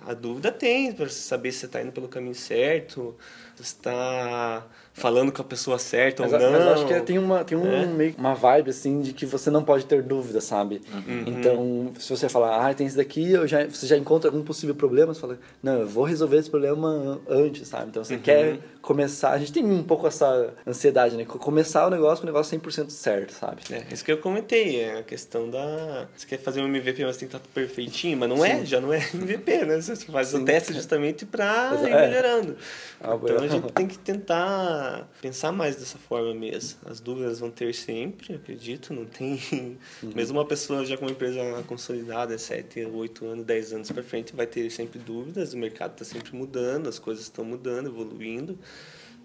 A 0.06 0.14
dúvida 0.14 0.52
tem, 0.52 0.92
para 0.94 1.10
saber 1.10 1.52
se 1.52 1.60
você 1.60 1.66
está 1.66 1.82
indo 1.82 1.92
pelo 1.92 2.08
caminho 2.08 2.34
certo, 2.34 3.16
se 3.64 3.74
está 3.74 4.66
falando 4.98 5.32
com 5.32 5.44
a 5.44 5.46
pessoa 5.46 5.78
certa 5.78 6.24
mas, 6.24 6.34
ou 6.34 6.40
não. 6.40 6.52
Mas 6.52 6.68
acho 6.70 6.88
que 6.88 7.00
tem 7.02 7.20
uma, 7.20 7.44
tem 7.44 7.56
um, 7.56 7.72
é? 7.72 7.86
meio, 7.86 8.16
uma 8.18 8.34
vibe, 8.34 8.72
assim, 8.72 9.00
de 9.00 9.14
que 9.14 9.28
você 9.28 9.52
não 9.52 9.64
pode 9.64 9.86
ter 9.86 10.02
dúvida, 10.02 10.42
sabe? 10.42 10.82
Uhum. 10.92 11.24
Então, 11.28 11.92
se 12.00 12.10
você 12.10 12.28
falar, 12.28 12.68
ah, 12.68 12.74
tem 12.74 12.88
isso 12.88 12.98
daqui, 12.98 13.32
eu 13.32 13.48
já, 13.48 13.64
você 13.66 13.86
já 13.86 13.96
encontra 13.96 14.30
algum 14.30 14.44
possível 14.44 14.74
problema, 14.74 15.14
você 15.14 15.22
fala, 15.22 15.38
não, 15.62 15.82
eu 15.82 15.88
vou 15.88 16.04
resolver 16.04 16.38
esse 16.38 16.50
problema 16.50 17.22
antes, 17.30 17.68
sabe? 17.68 17.90
Então, 17.90 18.04
você 18.04 18.16
uhum. 18.16 18.22
quer 18.22 18.58
começar, 18.82 19.32
a 19.34 19.38
gente 19.38 19.54
tem 19.54 19.64
um 19.64 19.84
pouco 19.84 20.08
essa 20.08 20.52
ansiedade, 20.66 21.16
né? 21.16 21.26
Começar 21.26 21.86
o 21.86 21.92
negócio 21.92 22.18
com 22.18 22.24
o 22.24 22.32
negócio 22.34 22.60
100% 22.60 22.90
certo, 22.90 23.34
sabe? 23.34 23.62
É, 23.70 23.84
isso 23.94 24.04
que 24.04 24.12
eu 24.12 24.18
comentei, 24.18 24.80
é 24.80 24.98
a 24.98 25.04
questão 25.04 25.48
da... 25.48 26.08
Você 26.18 26.26
quer 26.26 26.40
fazer 26.40 26.60
um 26.62 26.66
MVP, 26.66 27.06
mas 27.06 27.18
tem 27.18 27.28
que 27.28 27.36
estar 27.36 27.48
perfeitinho, 27.54 28.18
mas 28.18 28.30
não 28.30 28.44
é, 28.44 28.56
Sim. 28.56 28.62
é, 28.62 28.66
já 28.66 28.82
não 28.82 28.92
é 28.92 28.98
MVP, 29.14 29.66
né? 29.66 29.80
Você 29.80 29.96
faz 29.96 30.30
Sim. 30.30 30.42
o 30.42 30.46
teste 30.46 30.74
justamente 30.74 31.24
para 31.24 31.78
ir 31.84 31.92
é. 31.92 32.08
melhorando. 32.08 32.58
Ah, 33.00 33.16
então, 33.22 33.47
a 33.48 33.56
gente 33.56 33.72
tem 33.74 33.88
que 33.88 33.98
tentar 33.98 35.10
pensar 35.22 35.52
mais 35.52 35.76
dessa 35.76 35.98
forma 35.98 36.34
mesmo. 36.34 36.80
As 36.86 37.00
dúvidas 37.00 37.40
vão 37.40 37.50
ter 37.50 37.74
sempre, 37.74 38.36
acredito, 38.36 38.94
não 38.94 39.06
tem... 39.06 39.40
Uhum. 39.52 39.78
Mesmo 40.16 40.38
uma 40.38 40.46
pessoa 40.46 40.86
já 40.86 40.98
com 40.98 41.06
uma 41.06 41.12
empresa 41.12 41.40
consolidada, 41.68 42.38
7, 42.38 42.86
8 42.86 43.26
anos, 43.26 43.46
10 43.46 43.74
anos 43.74 43.92
para 43.92 44.04
frente, 44.04 44.36
vai 44.36 44.48
ter 44.48 44.70
sempre 44.70 45.00
dúvidas, 45.00 45.54
o 45.54 45.58
mercado 45.58 45.92
está 45.92 46.06
sempre 46.06 46.36
mudando, 46.36 46.88
as 46.88 47.00
coisas 47.00 47.24
estão 47.24 47.44
mudando, 47.44 47.88
evoluindo. 47.88 48.58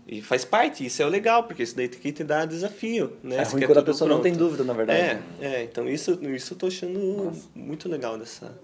E 0.07 0.21
faz 0.21 0.45
parte, 0.45 0.85
isso 0.85 1.01
é 1.01 1.07
o 1.07 1.09
legal, 1.09 1.45
porque 1.45 1.63
isso 1.63 1.77
daí 1.77 1.89
tem 1.89 2.01
que 2.01 2.13
te 2.13 2.25
dar 2.25 2.45
desafio, 2.45 3.17
né? 3.23 3.37
É 3.37 3.43
ruim 3.45 3.65
quando 3.67 3.79
a 3.79 3.83
pessoa 3.83 4.09
pronto. 4.09 4.19
não 4.19 4.23
tem 4.23 4.33
dúvida, 4.33 4.65
na 4.65 4.73
verdade. 4.73 5.23
É, 5.41 5.47
é 5.47 5.63
então 5.63 5.89
isso, 5.89 6.19
isso 6.35 6.55
eu 6.55 6.59
tô 6.59 6.67
achando 6.67 6.99
Nossa. 6.99 7.49
muito 7.55 7.89
legal 7.89 8.19
dessa... 8.19 8.59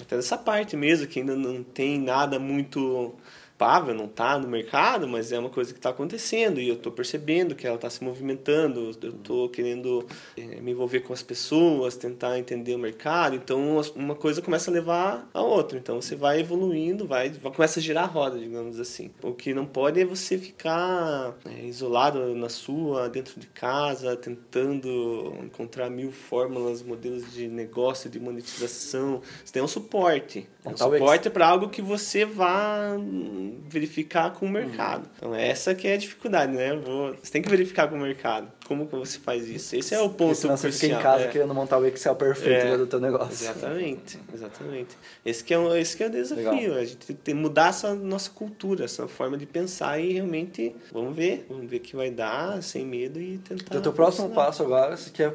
Até 0.00 0.16
dessa 0.16 0.36
parte 0.36 0.76
mesmo, 0.76 1.06
que 1.06 1.20
ainda 1.20 1.36
não 1.36 1.62
tem 1.62 2.00
nada 2.00 2.38
muito 2.38 3.14
palpável, 3.56 3.94
não 3.94 4.06
está 4.06 4.38
no 4.38 4.48
mercado, 4.48 5.08
mas 5.08 5.32
é 5.32 5.38
uma 5.38 5.48
coisa 5.48 5.72
que 5.72 5.78
está 5.78 5.90
acontecendo 5.90 6.60
e 6.60 6.68
eu 6.68 6.74
estou 6.74 6.92
percebendo 6.92 7.54
que 7.54 7.66
ela 7.66 7.76
está 7.76 7.88
se 7.88 8.02
movimentando, 8.02 8.92
eu 9.02 9.10
estou 9.10 9.48
querendo 9.48 10.06
é, 10.36 10.60
me 10.60 10.72
envolver 10.72 11.00
com 11.00 11.12
as 11.12 11.22
pessoas, 11.22 11.96
tentar 11.96 12.38
entender 12.38 12.74
o 12.74 12.78
mercado, 12.78 13.36
então 13.36 13.80
uma 13.94 14.14
coisa 14.14 14.42
começa 14.42 14.70
a 14.70 14.74
levar 14.74 15.28
a 15.32 15.40
outra, 15.40 15.78
então 15.78 16.00
você 16.00 16.16
vai 16.16 16.40
evoluindo, 16.40 17.06
vai, 17.06 17.30
começa 17.30 17.80
a 17.80 17.82
girar 17.82 18.04
a 18.04 18.06
roda, 18.06 18.38
digamos 18.38 18.78
assim. 18.78 19.10
O 19.22 19.32
que 19.32 19.54
não 19.54 19.66
pode 19.66 20.00
é 20.00 20.04
você 20.04 20.36
ficar 20.36 21.34
é, 21.46 21.64
isolado 21.64 22.34
na 22.34 22.48
sua, 22.48 23.08
dentro 23.08 23.38
de 23.40 23.46
casa, 23.46 24.16
tentando 24.16 25.34
encontrar 25.42 25.88
mil 25.88 26.10
fórmulas, 26.10 26.82
modelos 26.82 27.32
de 27.32 27.48
negócio, 27.48 28.10
de 28.10 28.18
monetização. 28.18 29.20
Você 29.44 29.52
tem 29.52 29.62
um 29.62 29.68
suporte, 29.68 30.48
um 30.64 30.76
suporte 30.76 31.30
para 31.30 31.46
algo 31.46 31.68
que 31.68 31.80
você 31.80 32.24
vá 32.24 32.96
verificar 33.68 34.32
com 34.32 34.46
o 34.46 34.48
mercado. 34.48 35.08
Então 35.16 35.34
essa 35.34 35.74
que 35.74 35.86
é 35.86 35.94
a 35.94 35.96
dificuldade, 35.96 36.52
né? 36.52 36.74
Vou, 36.74 37.14
você 37.14 37.32
tem 37.32 37.42
que 37.42 37.48
verificar 37.48 37.88
com 37.88 37.96
o 37.96 38.00
mercado. 38.00 38.48
Como 38.66 38.86
que 38.86 38.96
você 38.96 39.18
faz 39.18 39.48
isso? 39.48 39.76
Esse 39.76 39.94
é 39.94 40.00
o 40.00 40.08
ponto 40.08 40.34
Senão 40.34 40.56
você 40.56 40.72
fica 40.72 40.86
em 40.94 41.02
casa 41.02 41.24
é. 41.24 41.28
querendo 41.28 41.54
montar 41.54 41.78
o 41.78 41.86
Excel 41.86 42.16
perfeito 42.16 42.66
é, 42.66 42.76
do 42.76 42.86
teu 42.86 43.00
negócio. 43.00 43.44
Exatamente, 43.44 44.18
exatamente. 44.32 44.96
Esse 45.24 45.44
que 45.44 45.52
é, 45.52 45.58
o, 45.58 45.74
esse 45.76 45.96
que 45.96 46.02
é 46.02 46.06
o 46.06 46.10
desafio. 46.10 46.44
Legal. 46.44 46.76
A 46.76 46.84
gente 46.84 46.96
tem 47.06 47.16
que 47.16 47.34
mudar 47.34 47.68
essa 47.68 47.94
nossa 47.94 48.30
cultura, 48.30 48.84
essa 48.84 49.06
forma 49.06 49.36
de 49.36 49.46
pensar 49.46 49.98
e 49.98 50.14
realmente 50.14 50.74
vamos 50.92 51.14
ver, 51.14 51.46
vamos 51.48 51.68
ver 51.68 51.76
o 51.76 51.80
que 51.80 51.94
vai 51.94 52.10
dar, 52.10 52.62
sem 52.62 52.86
medo 52.86 53.20
e 53.20 53.38
tentar. 53.38 53.76
Então, 53.76 53.92
o 53.92 53.94
próximo 53.94 54.30
passo 54.30 54.62
agora, 54.62 54.96
você 54.96 55.10
quer 55.10 55.34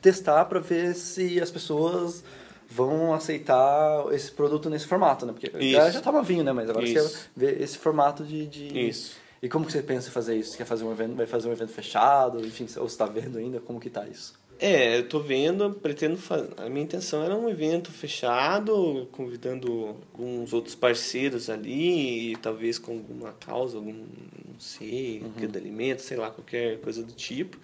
testar 0.00 0.44
para 0.44 0.60
ver 0.60 0.94
se 0.94 1.40
as 1.40 1.50
pessoas 1.50 2.22
vão 2.68 3.14
aceitar 3.14 4.04
esse 4.12 4.30
produto 4.30 4.68
nesse 4.68 4.86
formato, 4.86 5.24
né? 5.24 5.32
Porque 5.32 5.50
isso. 5.58 5.72
já 5.72 5.88
estava 5.88 6.22
vinho, 6.22 6.44
né? 6.44 6.52
Mas 6.52 6.68
agora 6.68 6.84
isso. 6.84 7.08
você 7.08 7.16
quer 7.16 7.30
ver 7.36 7.62
esse 7.62 7.78
formato 7.78 8.24
de, 8.24 8.46
de... 8.46 8.88
Isso. 8.88 9.16
E 9.40 9.48
como 9.48 9.64
que 9.64 9.72
você 9.72 9.82
pensa 9.82 10.08
em 10.08 10.12
fazer 10.12 10.36
isso? 10.36 10.50
Você 10.50 10.58
quer 10.58 10.64
fazer 10.64 10.84
um 10.84 10.92
evento, 10.92 11.14
vai 11.14 11.26
fazer 11.26 11.48
um 11.48 11.52
evento 11.52 11.72
fechado? 11.72 12.44
Enfim, 12.44 12.64
ou 12.76 12.88
você 12.88 12.94
está 12.94 13.06
vendo 13.06 13.38
ainda? 13.38 13.60
Como 13.60 13.80
que 13.80 13.88
tá 13.88 14.06
isso? 14.06 14.34
É, 14.60 14.98
eu 14.98 15.08
tô 15.08 15.20
vendo, 15.20 15.70
pretendo 15.70 16.16
fazer. 16.16 16.48
A 16.56 16.68
minha 16.68 16.82
intenção 16.82 17.22
era 17.22 17.36
um 17.36 17.48
evento 17.48 17.92
fechado, 17.92 19.08
convidando 19.12 19.96
alguns 20.12 20.52
outros 20.52 20.74
parceiros 20.74 21.48
ali, 21.48 22.32
e 22.32 22.36
talvez 22.36 22.76
com 22.76 22.92
alguma 22.92 23.32
causa, 23.34 23.76
algum, 23.76 23.92
não 23.92 24.58
sei, 24.58 25.22
uhum. 25.22 25.46
de 25.46 25.58
alimento, 25.58 26.02
sei 26.02 26.16
lá, 26.16 26.28
qualquer 26.30 26.80
coisa 26.80 27.04
do 27.04 27.12
tipo, 27.12 27.56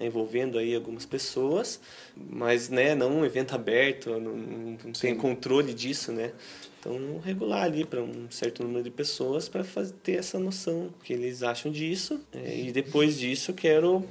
envolvendo 0.00 0.56
aí 0.56 0.72
algumas 0.74 1.04
pessoas, 1.04 1.80
mas 2.16 2.68
né, 2.68 2.94
não 2.94 3.18
um 3.18 3.24
evento 3.24 3.54
aberto, 3.54 4.10
não, 4.20 4.36
não 4.36 4.92
tem 4.92 5.16
controle 5.16 5.74
disso, 5.74 6.12
né? 6.12 6.32
Então, 6.78 7.18
regular 7.18 7.64
ali 7.64 7.84
para 7.84 8.00
um 8.00 8.30
certo 8.30 8.62
número 8.62 8.84
de 8.84 8.90
pessoas 8.90 9.48
para 9.48 9.64
ter 10.04 10.18
essa 10.18 10.38
noção 10.38 10.94
que 11.02 11.12
eles 11.12 11.42
acham 11.42 11.72
disso. 11.72 12.20
É, 12.32 12.56
e 12.56 12.70
depois 12.70 13.18
disso, 13.18 13.52
quero 13.52 14.04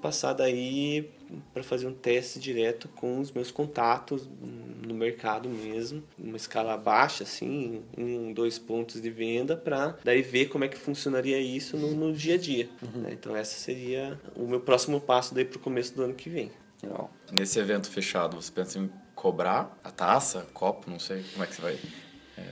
passar 0.00 0.32
daí 0.32 1.10
para 1.52 1.62
fazer 1.62 1.86
um 1.86 1.94
teste 1.94 2.38
direto 2.38 2.88
com 2.88 3.20
os 3.20 3.30
meus 3.30 3.50
contatos 3.50 4.28
no 4.86 4.94
mercado 4.94 5.48
mesmo, 5.48 6.02
uma 6.18 6.36
escala 6.36 6.76
baixa, 6.76 7.24
assim, 7.24 7.82
um, 7.96 8.32
dois 8.32 8.58
pontos 8.58 9.00
de 9.00 9.10
venda, 9.10 9.56
para 9.56 9.96
daí 10.04 10.22
ver 10.22 10.46
como 10.46 10.64
é 10.64 10.68
que 10.68 10.76
funcionaria 10.76 11.38
isso 11.38 11.76
no, 11.76 11.94
no 11.94 12.12
dia 12.12 12.34
a 12.34 12.38
dia. 12.38 12.68
Uhum. 12.82 13.02
Né? 13.02 13.10
Então, 13.12 13.36
essa 13.36 13.58
seria 13.58 14.20
o 14.34 14.46
meu 14.46 14.60
próximo 14.60 15.00
passo 15.00 15.34
daí 15.34 15.44
para 15.44 15.58
o 15.58 15.60
começo 15.60 15.94
do 15.94 16.02
ano 16.02 16.14
que 16.14 16.28
vem. 16.28 16.50
Legal. 16.82 17.10
Nesse 17.30 17.58
evento 17.58 17.88
fechado, 17.88 18.40
você 18.40 18.50
pensa 18.50 18.78
em 18.78 18.90
cobrar 19.14 19.78
a 19.84 19.90
taça, 19.90 20.46
copo, 20.52 20.90
não 20.90 20.98
sei 20.98 21.22
como 21.32 21.44
é 21.44 21.46
que 21.46 21.54
você 21.54 21.62
vai 21.62 21.78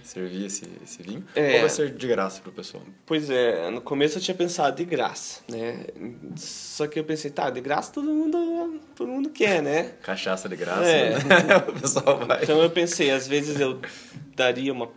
servir 0.09 0.47
esse, 0.47 0.69
esse 0.83 1.03
vinho? 1.03 1.25
É, 1.35 1.55
ou 1.55 1.61
vai 1.61 1.69
ser 1.71 1.91
de 1.91 2.07
graça 2.07 2.41
para 2.41 2.51
o 2.51 2.53
pessoal? 2.53 2.83
Pois 3.07 3.31
é, 3.31 3.71
no 3.71 3.81
começo 3.81 4.19
eu 4.19 4.23
tinha 4.23 4.35
pensado 4.35 4.77
de 4.77 4.85
graça, 4.85 5.41
né? 5.49 5.87
Só 6.37 6.87
que 6.87 6.99
eu 6.99 7.05
pensei, 7.05 7.31
tá, 7.31 7.51
de 7.51 7.61
graça 7.61 7.93
todo 7.93 8.07
mundo, 8.07 8.81
todo 8.95 9.09
mundo 9.09 9.31
quer, 9.31 9.63
né? 9.63 9.93
Cachaça 10.03 10.49
de 10.49 10.57
graça, 10.57 10.85
é. 10.85 11.11
né? 11.11 11.57
o 11.69 11.81
pessoal 11.81 12.19
vai. 12.27 12.43
Então 12.43 12.63
eu 12.63 12.71
pensei, 12.71 13.11
às 13.11 13.27
vezes 13.27 13.61
eu 13.61 13.81
daria 14.35 14.73
uma, 14.73 14.89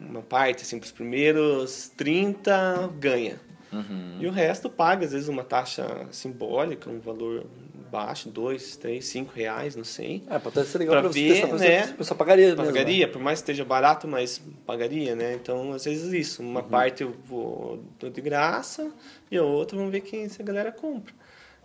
uma 0.00 0.22
parte, 0.22 0.62
assim, 0.62 0.78
para 0.78 0.86
os 0.86 0.92
primeiros 0.92 1.90
30 1.96 2.90
ganha. 2.98 3.40
Uhum. 3.72 4.18
E 4.20 4.26
o 4.26 4.30
resto 4.30 4.70
paga, 4.70 5.04
às 5.04 5.12
vezes, 5.12 5.28
uma 5.28 5.42
taxa 5.42 6.06
simbólica, 6.12 6.88
um 6.88 7.00
valor 7.00 7.44
baixo, 7.94 8.28
dois, 8.28 8.74
três, 8.74 9.04
cinco 9.04 9.32
reais, 9.32 9.76
não 9.76 9.84
sei. 9.84 10.24
É, 10.28 10.36
pode 10.36 10.66
ser 10.66 10.78
legal 10.78 11.00
para 11.00 11.08
ver, 11.10 11.40
testar, 11.40 11.56
né? 11.56 11.84
A 11.84 11.92
pessoa 11.92 12.18
pagaria 12.18 12.48
mesmo. 12.48 12.64
Pagaria, 12.64 13.06
né? 13.06 13.12
por 13.12 13.22
mais 13.22 13.38
que 13.38 13.42
esteja 13.44 13.64
barato, 13.64 14.08
mas 14.08 14.42
pagaria, 14.66 15.14
né? 15.14 15.34
Então, 15.34 15.72
às 15.72 15.84
vezes 15.84 16.12
isso, 16.12 16.42
uma 16.42 16.60
uhum. 16.60 16.68
parte 16.68 17.04
eu 17.04 17.14
vou 17.24 17.84
de 18.00 18.20
graça 18.20 18.90
e 19.30 19.36
a 19.36 19.44
outra 19.44 19.76
vamos 19.76 19.92
ver 19.92 20.00
quem 20.00 20.24
essa 20.24 20.42
galera 20.42 20.72
compra. 20.72 21.14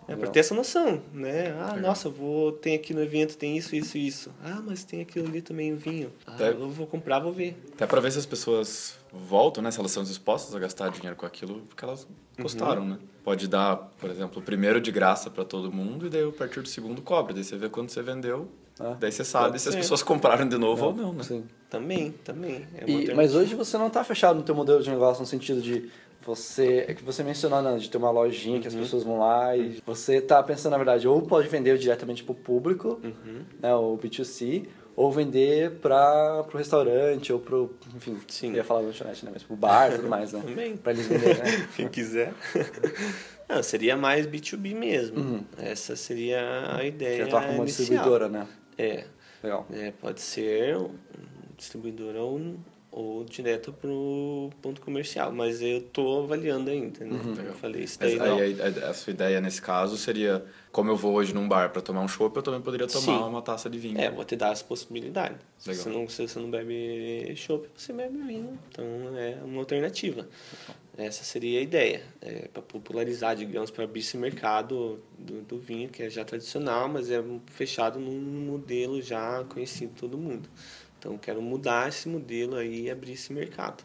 É 0.10 0.16
para 0.16 0.30
ter 0.30 0.40
essa 0.40 0.56
noção, 0.56 1.02
né? 1.14 1.52
Ah, 1.60 1.74
Legal. 1.74 1.80
nossa, 1.80 2.10
vou 2.10 2.52
tem 2.52 2.76
aqui 2.76 2.94
no 2.94 3.02
evento 3.02 3.38
tem 3.38 3.58
isso, 3.58 3.76
isso, 3.76 3.98
isso. 3.98 4.32
Ah, 4.44 4.62
mas 4.66 4.84
tem 4.84 5.02
aquilo 5.02 5.28
ali 5.28 5.42
também 5.42 5.74
o 5.74 5.78
vinho. 5.78 6.12
Ah, 6.26 6.34
Até, 6.34 6.50
eu 6.50 6.70
vou 6.70 6.88
comprar, 6.88 7.20
vou 7.20 7.32
ver. 7.32 7.56
Até 7.74 7.86
para 7.86 8.02
ver 8.02 8.12
se 8.12 8.18
as 8.18 8.26
pessoas 8.26 8.98
voltam, 9.14 9.64
né? 9.64 9.72
Se 9.72 9.80
elas 9.80 9.92
são 9.92 10.04
dispostas 10.04 10.56
a 10.56 10.60
gastar 10.60 10.90
dinheiro 10.90 11.16
com 11.16 11.26
aquilo, 11.26 11.62
porque 11.68 11.86
elas 11.86 12.08
gostaram, 12.40 12.82
uhum. 12.82 12.90
né? 12.90 13.00
Pode 13.24 13.48
dar, 13.48 13.76
por 14.00 14.10
exemplo, 14.10 14.42
o 14.42 14.42
primeiro 14.42 14.82
de 14.82 14.92
graça 14.92 15.30
para 15.30 15.46
todo 15.46 15.72
mundo 15.72 16.08
e 16.08 16.10
daí 16.10 16.28
a 16.28 16.32
partir 16.32 16.62
do 16.62 16.68
segundo 16.68 17.02
cobre. 17.02 17.34
Daí 17.34 17.44
você 17.44 17.58
vê 17.58 17.70
quando 17.70 17.90
você 17.90 18.02
vendeu, 18.02 18.50
ah, 18.80 18.96
daí 18.98 19.12
você 19.12 19.26
sabe 19.26 19.60
se 19.60 19.68
as 19.68 19.76
pessoas 19.76 20.02
compraram 20.02 20.48
de 20.48 20.58
novo 20.58 20.86
ou 20.86 20.96
não, 20.96 21.14
né? 21.14 21.24
Sim. 21.24 21.44
Também, 21.70 22.12
também. 22.24 22.66
É 22.76 22.90
e, 22.90 23.14
mas 23.14 23.36
hoje 23.36 23.54
você 23.54 23.78
não 23.78 23.88
está 23.88 24.04
fechado 24.04 24.38
no 24.38 24.44
teu 24.44 24.56
modelo 24.56 24.82
de 24.82 24.90
negócio 24.90 25.22
no 25.22 25.28
sentido 25.28 25.62
de 25.62 25.92
você 26.26 26.86
é 26.88 26.94
que 26.94 27.04
você 27.04 27.24
mencionou 27.24 27.62
né, 27.62 27.78
de 27.78 27.90
ter 27.90 27.98
uma 27.98 28.12
lojinha 28.12 28.56
uhum. 28.56 28.62
que 28.62 28.68
as 28.68 28.74
uhum. 28.74 28.82
pessoas 28.82 29.04
vão 29.04 29.20
lá 29.20 29.56
e 29.56 29.82
você 29.86 30.22
tá 30.22 30.42
pensando 30.44 30.72
na 30.72 30.78
verdade 30.78 31.08
ou 31.08 31.22
pode 31.22 31.48
vender 31.48 31.78
diretamente 31.78 32.24
para 32.24 32.34
o 32.34 32.36
público, 32.36 33.00
uhum. 33.04 33.42
né, 33.62 33.74
o 33.74 33.98
B2C, 33.98 34.68
ou 34.96 35.12
vender 35.12 35.72
para 35.80 36.46
o 36.54 36.58
restaurante 36.58 37.32
ou 37.32 37.40
para 37.40 37.58
enfim, 37.96 38.18
Sim. 38.28 38.54
ia 38.54 38.64
falar 38.64 38.82
lanchonete, 38.82 39.24
né, 39.24 39.32
mas 39.34 39.44
para 39.44 39.54
o 39.54 39.58
bar 39.58 39.92
e 39.92 39.96
tudo 39.96 40.10
mais, 40.10 40.34
né? 40.34 40.42
Também. 40.46 40.76
Para 40.76 40.92
eles 40.92 41.08
venderem, 41.08 41.38
né? 41.38 41.68
Quem 41.76 41.88
quiser. 41.88 42.34
Não, 43.48 43.64
seria 43.64 43.98
mais 43.98 44.28
B2B 44.28 44.76
mesmo. 44.76 45.20
Uhum. 45.20 45.44
Essa 45.58 45.96
seria 45.96 46.76
a 46.76 46.84
ideia. 46.84 47.16
Que 47.16 47.22
atuar 47.24 47.48
como 47.48 47.60
uma 47.60 47.66
distribuidora, 47.66 48.30
né? 48.30 48.46
É. 48.78 49.06
Legal. 49.42 49.66
É, 49.72 49.92
pode 49.92 50.22
ser 50.22 50.78
distribuidora 51.58 52.22
ou 52.22 52.58
ou 52.92 53.24
direto 53.24 53.72
pro 53.72 54.50
ponto 54.62 54.82
comercial, 54.82 55.32
mas 55.32 55.62
eu 55.62 55.82
tô 55.82 56.24
avaliando 56.24 56.72
ainda, 56.72 57.06
né? 57.06 57.20
Uhum. 57.24 57.36
Eu 57.46 57.54
falei 57.54 57.84
isso 57.84 58.00
daí. 58.00 58.18
Mas 58.18 58.42
aí, 58.42 58.58
a, 58.62 58.90
a, 58.90 58.94
sua 58.94 59.12
ideia 59.12 59.40
nesse 59.40 59.62
caso 59.62 59.96
seria, 59.96 60.44
como 60.72 60.90
eu 60.90 60.96
vou 60.96 61.14
hoje 61.14 61.34
num 61.34 61.48
bar 61.48 61.72
para 61.72 61.82
tomar 61.82 62.02
um 62.02 62.08
chopp, 62.08 62.36
eu 62.36 62.42
também 62.42 62.62
poderia 62.62 62.88
tomar 62.88 63.02
Sim. 63.02 63.24
uma 63.24 63.42
taça 63.42 63.70
de 63.70 63.78
vinho. 63.78 64.00
É, 64.00 64.10
vou 64.10 64.26
te 64.26 64.36
dar 64.36 64.52
as 64.52 64.64
possibilidades. 64.64 65.38
Se 65.58 65.74
você, 65.74 65.90
não, 65.90 66.10
se 66.10 66.28
você 66.28 66.40
não 66.40 66.50
bebe 66.50 67.32
chopp, 67.36 67.70
você 67.76 67.94
bebe 67.94 68.18
vinho. 68.18 68.58
Então 68.70 68.86
é 69.16 69.38
uma 69.44 69.60
alternativa. 69.60 70.28
Essa 70.98 71.24
seria 71.24 71.60
a 71.60 71.62
ideia, 71.62 72.04
é, 72.22 72.50
para 72.52 72.62
popularizar, 72.62 73.34
digamos, 73.34 73.72
para 73.72 73.86
abrir 73.86 74.02
esse 74.02 74.18
mercado 74.18 75.00
do, 75.18 75.42
do 75.44 75.58
vinho, 75.58 75.88
que 75.88 76.04
é 76.04 76.10
já 76.10 76.26
tradicional, 76.26 76.90
mas 76.90 77.10
é 77.10 77.24
fechado 77.46 78.00
num 78.00 78.20
modelo 78.52 79.02
já 79.02 79.46
conhecido 79.48 79.94
todo 79.98 80.18
mundo. 80.18 80.50
Então, 81.00 81.18
quero 81.18 81.42
mudar 81.42 81.88
esse 81.88 82.10
modelo 82.10 82.58
aí 82.58 82.84
e 82.84 82.92
abrir 82.92 83.14
esse 83.14 83.32
mercado. 83.32 83.84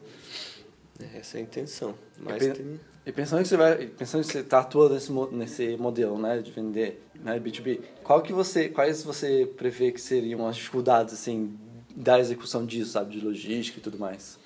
Essa 1.14 1.38
é 1.38 1.40
a 1.40 1.42
intenção. 1.42 1.94
Mas 2.18 2.42
e, 2.42 2.52
tem... 2.52 2.80
e 3.06 3.12
pensando 3.12 3.42
que 3.42 3.48
você 3.48 3.56
vai, 3.56 3.86
pensando 3.86 4.24
que 4.24 4.32
você 4.32 4.40
está 4.40 4.58
atuando 4.58 4.94
nesse, 4.94 5.12
nesse 5.32 5.76
modelo, 5.76 6.18
né, 6.18 6.40
de 6.40 6.50
vender, 6.50 7.02
né, 7.14 7.38
B2B, 7.38 7.80
qual 8.02 8.20
que 8.20 8.32
você, 8.32 8.68
quais 8.68 9.02
você 9.02 9.48
prevê 9.56 9.92
que 9.92 10.00
seriam 10.00 10.46
as 10.46 10.56
dificuldades 10.56 11.14
assim 11.14 11.56
da 11.94 12.18
execução 12.18 12.66
disso, 12.66 12.92
sabe, 12.92 13.16
de 13.16 13.24
logística 13.24 13.78
e 13.78 13.82
tudo 13.82 13.98
mais? 13.98 14.38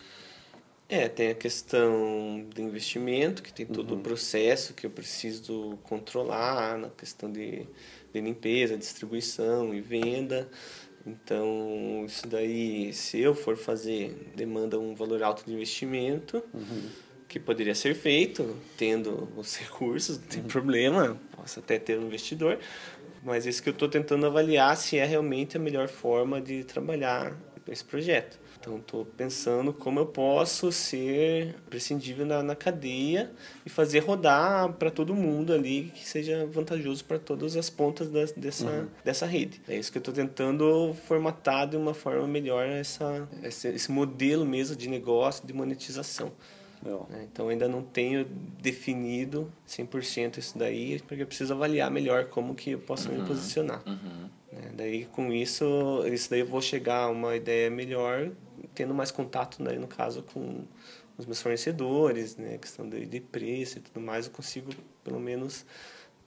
É, 0.90 1.06
tem 1.06 1.28
a 1.28 1.34
questão 1.34 2.46
do 2.54 2.62
investimento, 2.62 3.42
que 3.42 3.52
tem 3.52 3.66
todo 3.66 3.92
uhum. 3.92 4.00
o 4.00 4.02
processo 4.02 4.72
que 4.72 4.86
eu 4.86 4.90
preciso 4.90 5.78
controlar 5.82 6.78
na 6.78 6.88
questão 6.88 7.30
de, 7.30 7.66
de 8.10 8.20
limpeza, 8.22 8.74
distribuição 8.76 9.74
e 9.74 9.82
venda. 9.82 10.48
Então, 11.06 12.04
isso 12.06 12.26
daí, 12.26 12.92
se 12.92 13.18
eu 13.18 13.34
for 13.34 13.56
fazer, 13.56 14.30
demanda 14.36 14.78
um 14.78 14.94
valor 14.94 15.22
alto 15.22 15.44
de 15.44 15.52
investimento, 15.52 16.42
uhum. 16.52 16.88
que 17.26 17.38
poderia 17.40 17.74
ser 17.74 17.94
feito, 17.94 18.56
tendo 18.76 19.28
os 19.36 19.56
recursos, 19.56 20.18
não 20.18 20.26
tem 20.26 20.42
uhum. 20.42 20.48
problema, 20.48 21.20
posso 21.34 21.60
até 21.60 21.78
ter 21.78 21.98
um 21.98 22.06
investidor, 22.06 22.58
mas 23.22 23.46
isso 23.46 23.62
que 23.62 23.68
eu 23.68 23.72
estou 23.72 23.88
tentando 23.88 24.26
avaliar 24.26 24.76
se 24.76 24.98
é 24.98 25.04
realmente 25.04 25.56
a 25.56 25.60
melhor 25.60 25.88
forma 25.88 26.40
de 26.40 26.64
trabalhar 26.64 27.36
esse 27.66 27.84
projeto. 27.84 28.38
Então, 28.60 28.78
estou 28.78 29.04
pensando 29.04 29.72
como 29.72 30.00
eu 30.00 30.06
posso 30.06 30.72
ser 30.72 31.54
prescindível 31.70 32.26
na, 32.26 32.42
na 32.42 32.56
cadeia 32.56 33.30
e 33.64 33.70
fazer 33.70 34.00
rodar 34.00 34.72
para 34.72 34.90
todo 34.90 35.14
mundo 35.14 35.52
ali 35.52 35.92
que 35.94 36.06
seja 36.06 36.44
vantajoso 36.46 37.04
para 37.04 37.18
todas 37.18 37.56
as 37.56 37.70
pontas 37.70 38.08
dessa, 38.08 38.66
uhum. 38.66 38.88
dessa 39.04 39.26
rede. 39.26 39.60
É 39.68 39.76
isso 39.76 39.92
que 39.92 39.98
eu 39.98 40.00
estou 40.00 40.12
tentando 40.12 40.94
formatar 41.06 41.68
de 41.68 41.76
uma 41.76 41.94
forma 41.94 42.26
melhor 42.26 42.66
essa, 42.66 43.28
esse, 43.42 43.68
esse 43.68 43.92
modelo 43.92 44.44
mesmo 44.44 44.74
de 44.74 44.88
negócio, 44.88 45.46
de 45.46 45.52
monetização. 45.52 46.32
É, 47.12 47.24
então 47.24 47.48
ainda 47.48 47.66
não 47.66 47.82
tenho 47.82 48.24
definido 48.60 49.52
100% 49.66 50.38
isso 50.38 50.56
daí, 50.56 51.00
porque 51.06 51.22
eu 51.22 51.26
preciso 51.26 51.52
avaliar 51.52 51.90
melhor 51.90 52.26
como 52.26 52.54
que 52.54 52.70
eu 52.72 52.78
posso 52.78 53.10
uhum. 53.10 53.20
me 53.20 53.26
posicionar. 53.26 53.82
Uhum. 53.86 54.28
É, 54.52 54.68
daí 54.74 55.04
com 55.06 55.32
isso, 55.32 56.04
isso 56.06 56.30
daí 56.30 56.40
eu 56.40 56.46
vou 56.46 56.62
chegar 56.62 57.04
a 57.04 57.08
uma 57.08 57.36
ideia 57.36 57.68
melhor 57.68 58.30
tendo 58.74 58.94
mais 58.94 59.10
contato, 59.10 59.62
né, 59.62 59.72
no 59.72 59.88
caso, 59.88 60.22
com 60.22 60.64
os 61.16 61.26
meus 61.26 61.42
fornecedores, 61.42 62.36
né, 62.36 62.58
questão 62.58 62.88
de, 62.88 63.06
de 63.06 63.20
preço 63.20 63.78
e 63.78 63.80
tudo 63.80 64.00
mais, 64.00 64.26
eu 64.26 64.32
consigo, 64.32 64.70
pelo 65.02 65.18
menos, 65.18 65.66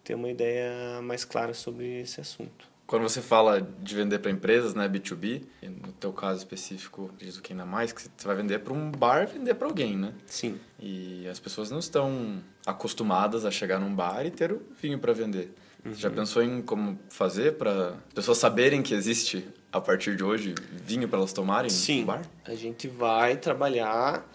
ter 0.04 0.16
uma 0.16 0.30
ideia 0.30 1.02
mais 1.02 1.24
clara 1.24 1.54
sobre 1.54 2.02
esse 2.02 2.20
assunto. 2.20 2.72
Quando 2.92 3.04
você 3.04 3.22
fala 3.22 3.62
de 3.62 3.96
vender 3.96 4.20
para 4.20 4.30
empresas, 4.30 4.74
né, 4.74 4.90
B2B, 4.90 5.44
no 5.64 5.94
teu 5.94 6.12
caso 6.12 6.40
específico, 6.40 7.10
acredito 7.14 7.42
que 7.42 7.54
ainda 7.54 7.66
mais, 7.66 7.94
que 7.94 8.02
você 8.02 8.10
vai 8.28 8.36
vender 8.36 8.60
para 8.60 8.74
um 8.74 8.92
bar, 8.92 9.28
vender 9.28 9.54
para 9.54 9.66
alguém, 9.66 9.96
né? 9.96 10.14
Sim. 10.26 10.60
E 10.78 11.26
as 11.30 11.40
pessoas 11.40 11.72
não 11.72 11.80
estão 11.80 12.44
acostumadas 12.66 13.46
a 13.46 13.52
chegar 13.52 13.80
num 13.80 13.96
bar 13.96 14.26
e 14.26 14.30
ter 14.30 14.52
o 14.52 14.62
vinho 14.82 15.00
para 15.00 15.14
vender. 15.14 15.54
Uhum. 15.84 15.94
Já 15.94 16.10
pensou 16.10 16.44
em 16.44 16.62
como 16.62 17.00
fazer 17.10 17.54
para 17.54 17.90
as 17.90 18.14
pessoas 18.14 18.38
saberem 18.38 18.82
que 18.82 18.94
existe 18.94 19.48
a 19.72 19.82
partir 19.82 20.16
de 20.16 20.24
hoje 20.24 20.54
vinho 20.86 21.08
para 21.08 21.18
elas 21.18 21.34
tomarem 21.34 21.70
Sim, 21.70 22.02
no 22.02 22.08
bar? 22.08 22.22
a 22.46 22.54
gente 22.54 22.88
vai 22.88 23.38
trabalhar 23.38 24.30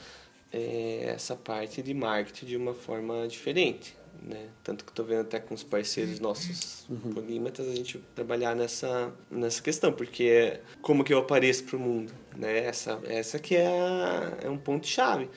é, 0.53 1.13
essa 1.15 1.37
parte 1.37 1.83
de 1.83 1.95
marketing 1.95 2.47
de 2.47 2.57
uma 2.57 2.75
forma 2.75 3.29
diferente. 3.29 3.97
Né? 4.23 4.49
Tanto 4.65 4.85
que 4.85 4.91
estou 4.91 5.05
vendo 5.05 5.21
até 5.21 5.39
com 5.39 5.55
os 5.55 5.63
parceiros 5.63 6.19
nossos 6.19 6.87
uhum. 6.89 7.13
polímatas 7.13 7.69
a 7.69 7.75
gente 7.75 7.99
trabalhar 8.15 8.57
nessa, 8.57 9.13
nessa 9.31 9.63
questão, 9.63 9.93
porque 9.93 10.25
é 10.25 10.61
como 10.81 11.05
que 11.05 11.13
eu 11.13 11.19
apareço 11.19 11.65
para 11.65 11.77
o 11.77 11.81
mundo. 11.81 12.13
Né? 12.35 12.65
Essa, 12.65 12.99
essa 13.05 13.39
que 13.39 13.55
é, 13.55 13.67
a, 13.67 14.39
é 14.43 14.51
um 14.51 14.59
ponto-chave. 14.59 15.29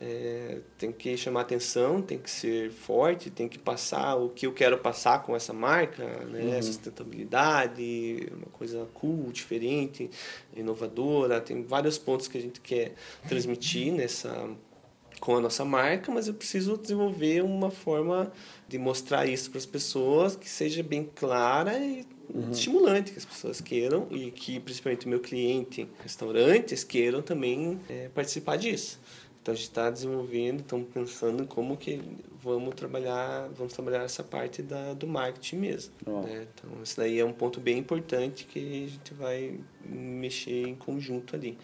É, 0.00 0.60
tem 0.76 0.92
que 0.92 1.16
chamar 1.16 1.40
atenção, 1.40 2.00
tem 2.00 2.18
que 2.18 2.30
ser 2.30 2.70
forte, 2.70 3.30
tem 3.30 3.48
que 3.48 3.58
passar 3.58 4.14
o 4.14 4.28
que 4.28 4.46
eu 4.46 4.52
quero 4.52 4.78
passar 4.78 5.22
com 5.24 5.34
essa 5.34 5.52
marca, 5.52 6.04
né? 6.26 6.54
Uhum. 6.56 6.62
Sustentabilidade, 6.62 8.28
uma 8.32 8.46
coisa 8.52 8.86
cool, 8.94 9.32
diferente, 9.32 10.08
inovadora. 10.54 11.40
Tem 11.40 11.64
vários 11.64 11.98
pontos 11.98 12.28
que 12.28 12.38
a 12.38 12.40
gente 12.40 12.60
quer 12.60 12.94
transmitir 13.26 13.92
nessa 13.92 14.48
com 15.18 15.36
a 15.36 15.40
nossa 15.40 15.64
marca, 15.64 16.12
mas 16.12 16.28
eu 16.28 16.34
preciso 16.34 16.78
desenvolver 16.78 17.42
uma 17.42 17.70
forma 17.70 18.32
de 18.68 18.78
mostrar 18.78 19.26
isso 19.26 19.50
para 19.50 19.58
as 19.58 19.66
pessoas 19.66 20.36
que 20.36 20.48
seja 20.48 20.82
bem 20.82 21.10
clara 21.12 21.76
e 21.78 22.06
uhum. 22.32 22.50
estimulante, 22.50 23.12
que 23.12 23.18
as 23.18 23.24
pessoas 23.24 23.60
queiram 23.60 24.06
e 24.10 24.30
que 24.30 24.60
principalmente 24.60 25.06
o 25.06 25.08
meu 25.08 25.20
cliente, 25.20 25.88
restaurantes, 26.02 26.84
queiram 26.84 27.22
também 27.22 27.80
é, 27.88 28.08
participar 28.08 28.56
disso. 28.56 29.00
Então 29.42 29.52
a 29.52 29.56
gente 29.56 29.68
está 29.68 29.88
desenvolvendo, 29.88 30.60
estamos 30.60 30.88
pensando 30.92 31.46
como 31.46 31.76
que 31.76 32.00
vamos 32.42 32.74
trabalhar, 32.74 33.48
vamos 33.56 33.72
trabalhar 33.72 34.02
essa 34.02 34.22
parte 34.22 34.62
da, 34.62 34.92
do 34.94 35.06
marketing 35.06 35.56
mesmo. 35.56 35.92
Oh. 36.06 36.20
Né? 36.20 36.46
Então 36.54 36.70
isso 36.82 36.96
daí 36.96 37.18
é 37.18 37.24
um 37.24 37.32
ponto 37.32 37.60
bem 37.60 37.78
importante 37.78 38.44
que 38.44 38.58
a 38.58 38.88
gente 38.88 39.14
vai 39.14 39.58
mexer 39.84 40.68
em 40.68 40.74
conjunto 40.74 41.34
ali. 41.34 41.56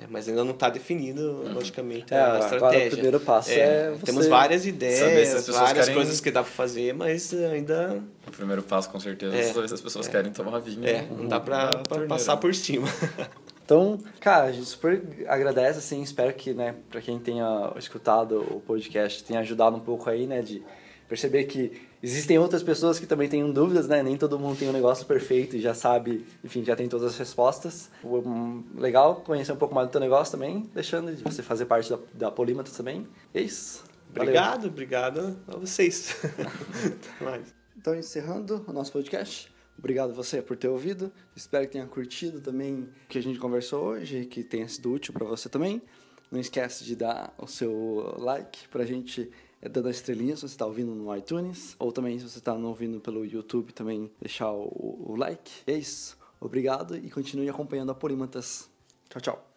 É, 0.00 0.06
mas 0.08 0.28
ainda 0.28 0.44
não 0.44 0.52
está 0.52 0.70
definido, 0.70 1.20
uhum. 1.20 1.52
logicamente, 1.52 2.14
é, 2.14 2.20
a 2.20 2.38
estratégia. 2.38 2.88
O 2.88 2.90
primeiro 2.92 3.20
passo 3.20 3.50
é, 3.50 3.54
é 3.58 3.90
você... 3.90 4.06
Temos 4.06 4.26
várias 4.28 4.64
ideias, 4.64 5.46
várias 5.48 5.86
querem... 5.86 5.94
coisas 5.94 6.20
que 6.20 6.30
dá 6.30 6.42
para 6.42 6.50
fazer, 6.50 6.94
mas 6.94 7.34
ainda... 7.34 8.02
O 8.26 8.30
primeiro 8.30 8.62
passo, 8.62 8.88
com 8.88 8.98
certeza, 8.98 9.36
é 9.36 9.52
saber 9.52 9.68
se 9.68 9.74
as 9.74 9.80
pessoas 9.80 10.08
é. 10.08 10.10
querem 10.10 10.32
tomar 10.32 10.58
vinho. 10.60 10.86
É, 10.86 11.06
não 11.06 11.26
dá 11.26 11.38
para 11.38 11.70
passar 12.08 12.38
por 12.38 12.54
cima. 12.54 12.88
Então, 13.70 14.00
cara, 14.18 14.46
a 14.46 14.52
gente 14.52 14.66
super 14.66 15.00
agradece, 15.28 15.78
assim, 15.78 16.02
espero 16.02 16.34
que, 16.34 16.52
né, 16.52 16.74
para 16.88 17.00
quem 17.00 17.20
tenha 17.20 17.72
escutado 17.76 18.40
o 18.40 18.60
podcast, 18.60 19.22
tenha 19.22 19.38
ajudado 19.38 19.76
um 19.76 19.80
pouco 19.80 20.10
aí, 20.10 20.26
né, 20.26 20.42
de 20.42 20.60
perceber 21.08 21.44
que 21.44 21.80
existem 22.02 22.36
outras 22.36 22.64
pessoas 22.64 22.98
que 22.98 23.06
também 23.06 23.28
têm 23.28 23.48
dúvidas, 23.52 23.86
né, 23.86 24.02
nem 24.02 24.16
todo 24.16 24.40
mundo 24.40 24.58
tem 24.58 24.68
um 24.68 24.72
negócio 24.72 25.06
perfeito 25.06 25.54
e 25.56 25.60
já 25.60 25.72
sabe, 25.72 26.26
enfim, 26.42 26.64
já 26.64 26.74
tem 26.74 26.88
todas 26.88 27.12
as 27.12 27.16
respostas. 27.16 27.88
Legal 28.74 29.22
conhecer 29.24 29.52
um 29.52 29.56
pouco 29.56 29.72
mais 29.72 29.86
do 29.86 29.92
teu 29.92 30.00
negócio 30.00 30.32
também, 30.32 30.68
deixando 30.74 31.14
de 31.14 31.22
você 31.22 31.40
fazer 31.40 31.66
parte 31.66 31.90
da, 31.90 31.98
da 32.12 32.28
Polímata 32.32 32.72
também. 32.76 33.06
É 33.32 33.40
isso. 33.40 33.84
Obrigado, 34.10 34.62
Valeu. 34.62 34.70
obrigado 34.70 35.36
a 35.46 35.56
vocês. 35.56 36.16
então, 37.78 37.94
encerrando 37.94 38.64
o 38.66 38.72
nosso 38.72 38.90
podcast. 38.90 39.48
Obrigado 39.78 40.12
você 40.12 40.42
por 40.42 40.56
ter 40.56 40.68
ouvido. 40.68 41.12
Espero 41.34 41.66
que 41.66 41.72
tenha 41.72 41.86
curtido 41.86 42.40
também 42.40 42.88
o 43.04 43.08
que 43.08 43.18
a 43.18 43.22
gente 43.22 43.38
conversou 43.38 43.84
hoje 43.84 44.18
e 44.18 44.26
que 44.26 44.44
tenha 44.44 44.68
sido 44.68 44.92
útil 44.92 45.12
para 45.12 45.24
você 45.24 45.48
também. 45.48 45.80
Não 46.30 46.38
esquece 46.38 46.84
de 46.84 46.94
dar 46.94 47.34
o 47.38 47.46
seu 47.46 48.14
like 48.18 48.68
para 48.68 48.82
a 48.82 48.86
gente 48.86 49.30
é, 49.60 49.68
dando 49.68 49.90
estrelinha 49.90 50.36
se 50.36 50.42
você 50.42 50.54
está 50.54 50.66
ouvindo 50.66 50.94
no 50.94 51.14
iTunes 51.16 51.74
ou 51.78 51.90
também 51.92 52.18
se 52.18 52.28
você 52.28 52.38
está 52.38 52.54
ouvindo 52.54 53.00
pelo 53.00 53.24
YouTube 53.24 53.72
também 53.72 54.10
deixar 54.20 54.52
o, 54.52 55.12
o 55.12 55.16
like. 55.16 55.50
É 55.66 55.72
isso. 55.72 56.16
Obrigado 56.38 56.96
e 56.96 57.10
continue 57.10 57.48
acompanhando 57.48 57.90
a 57.90 57.94
Polímatas. 57.94 58.70
Tchau, 59.08 59.20
tchau. 59.20 59.49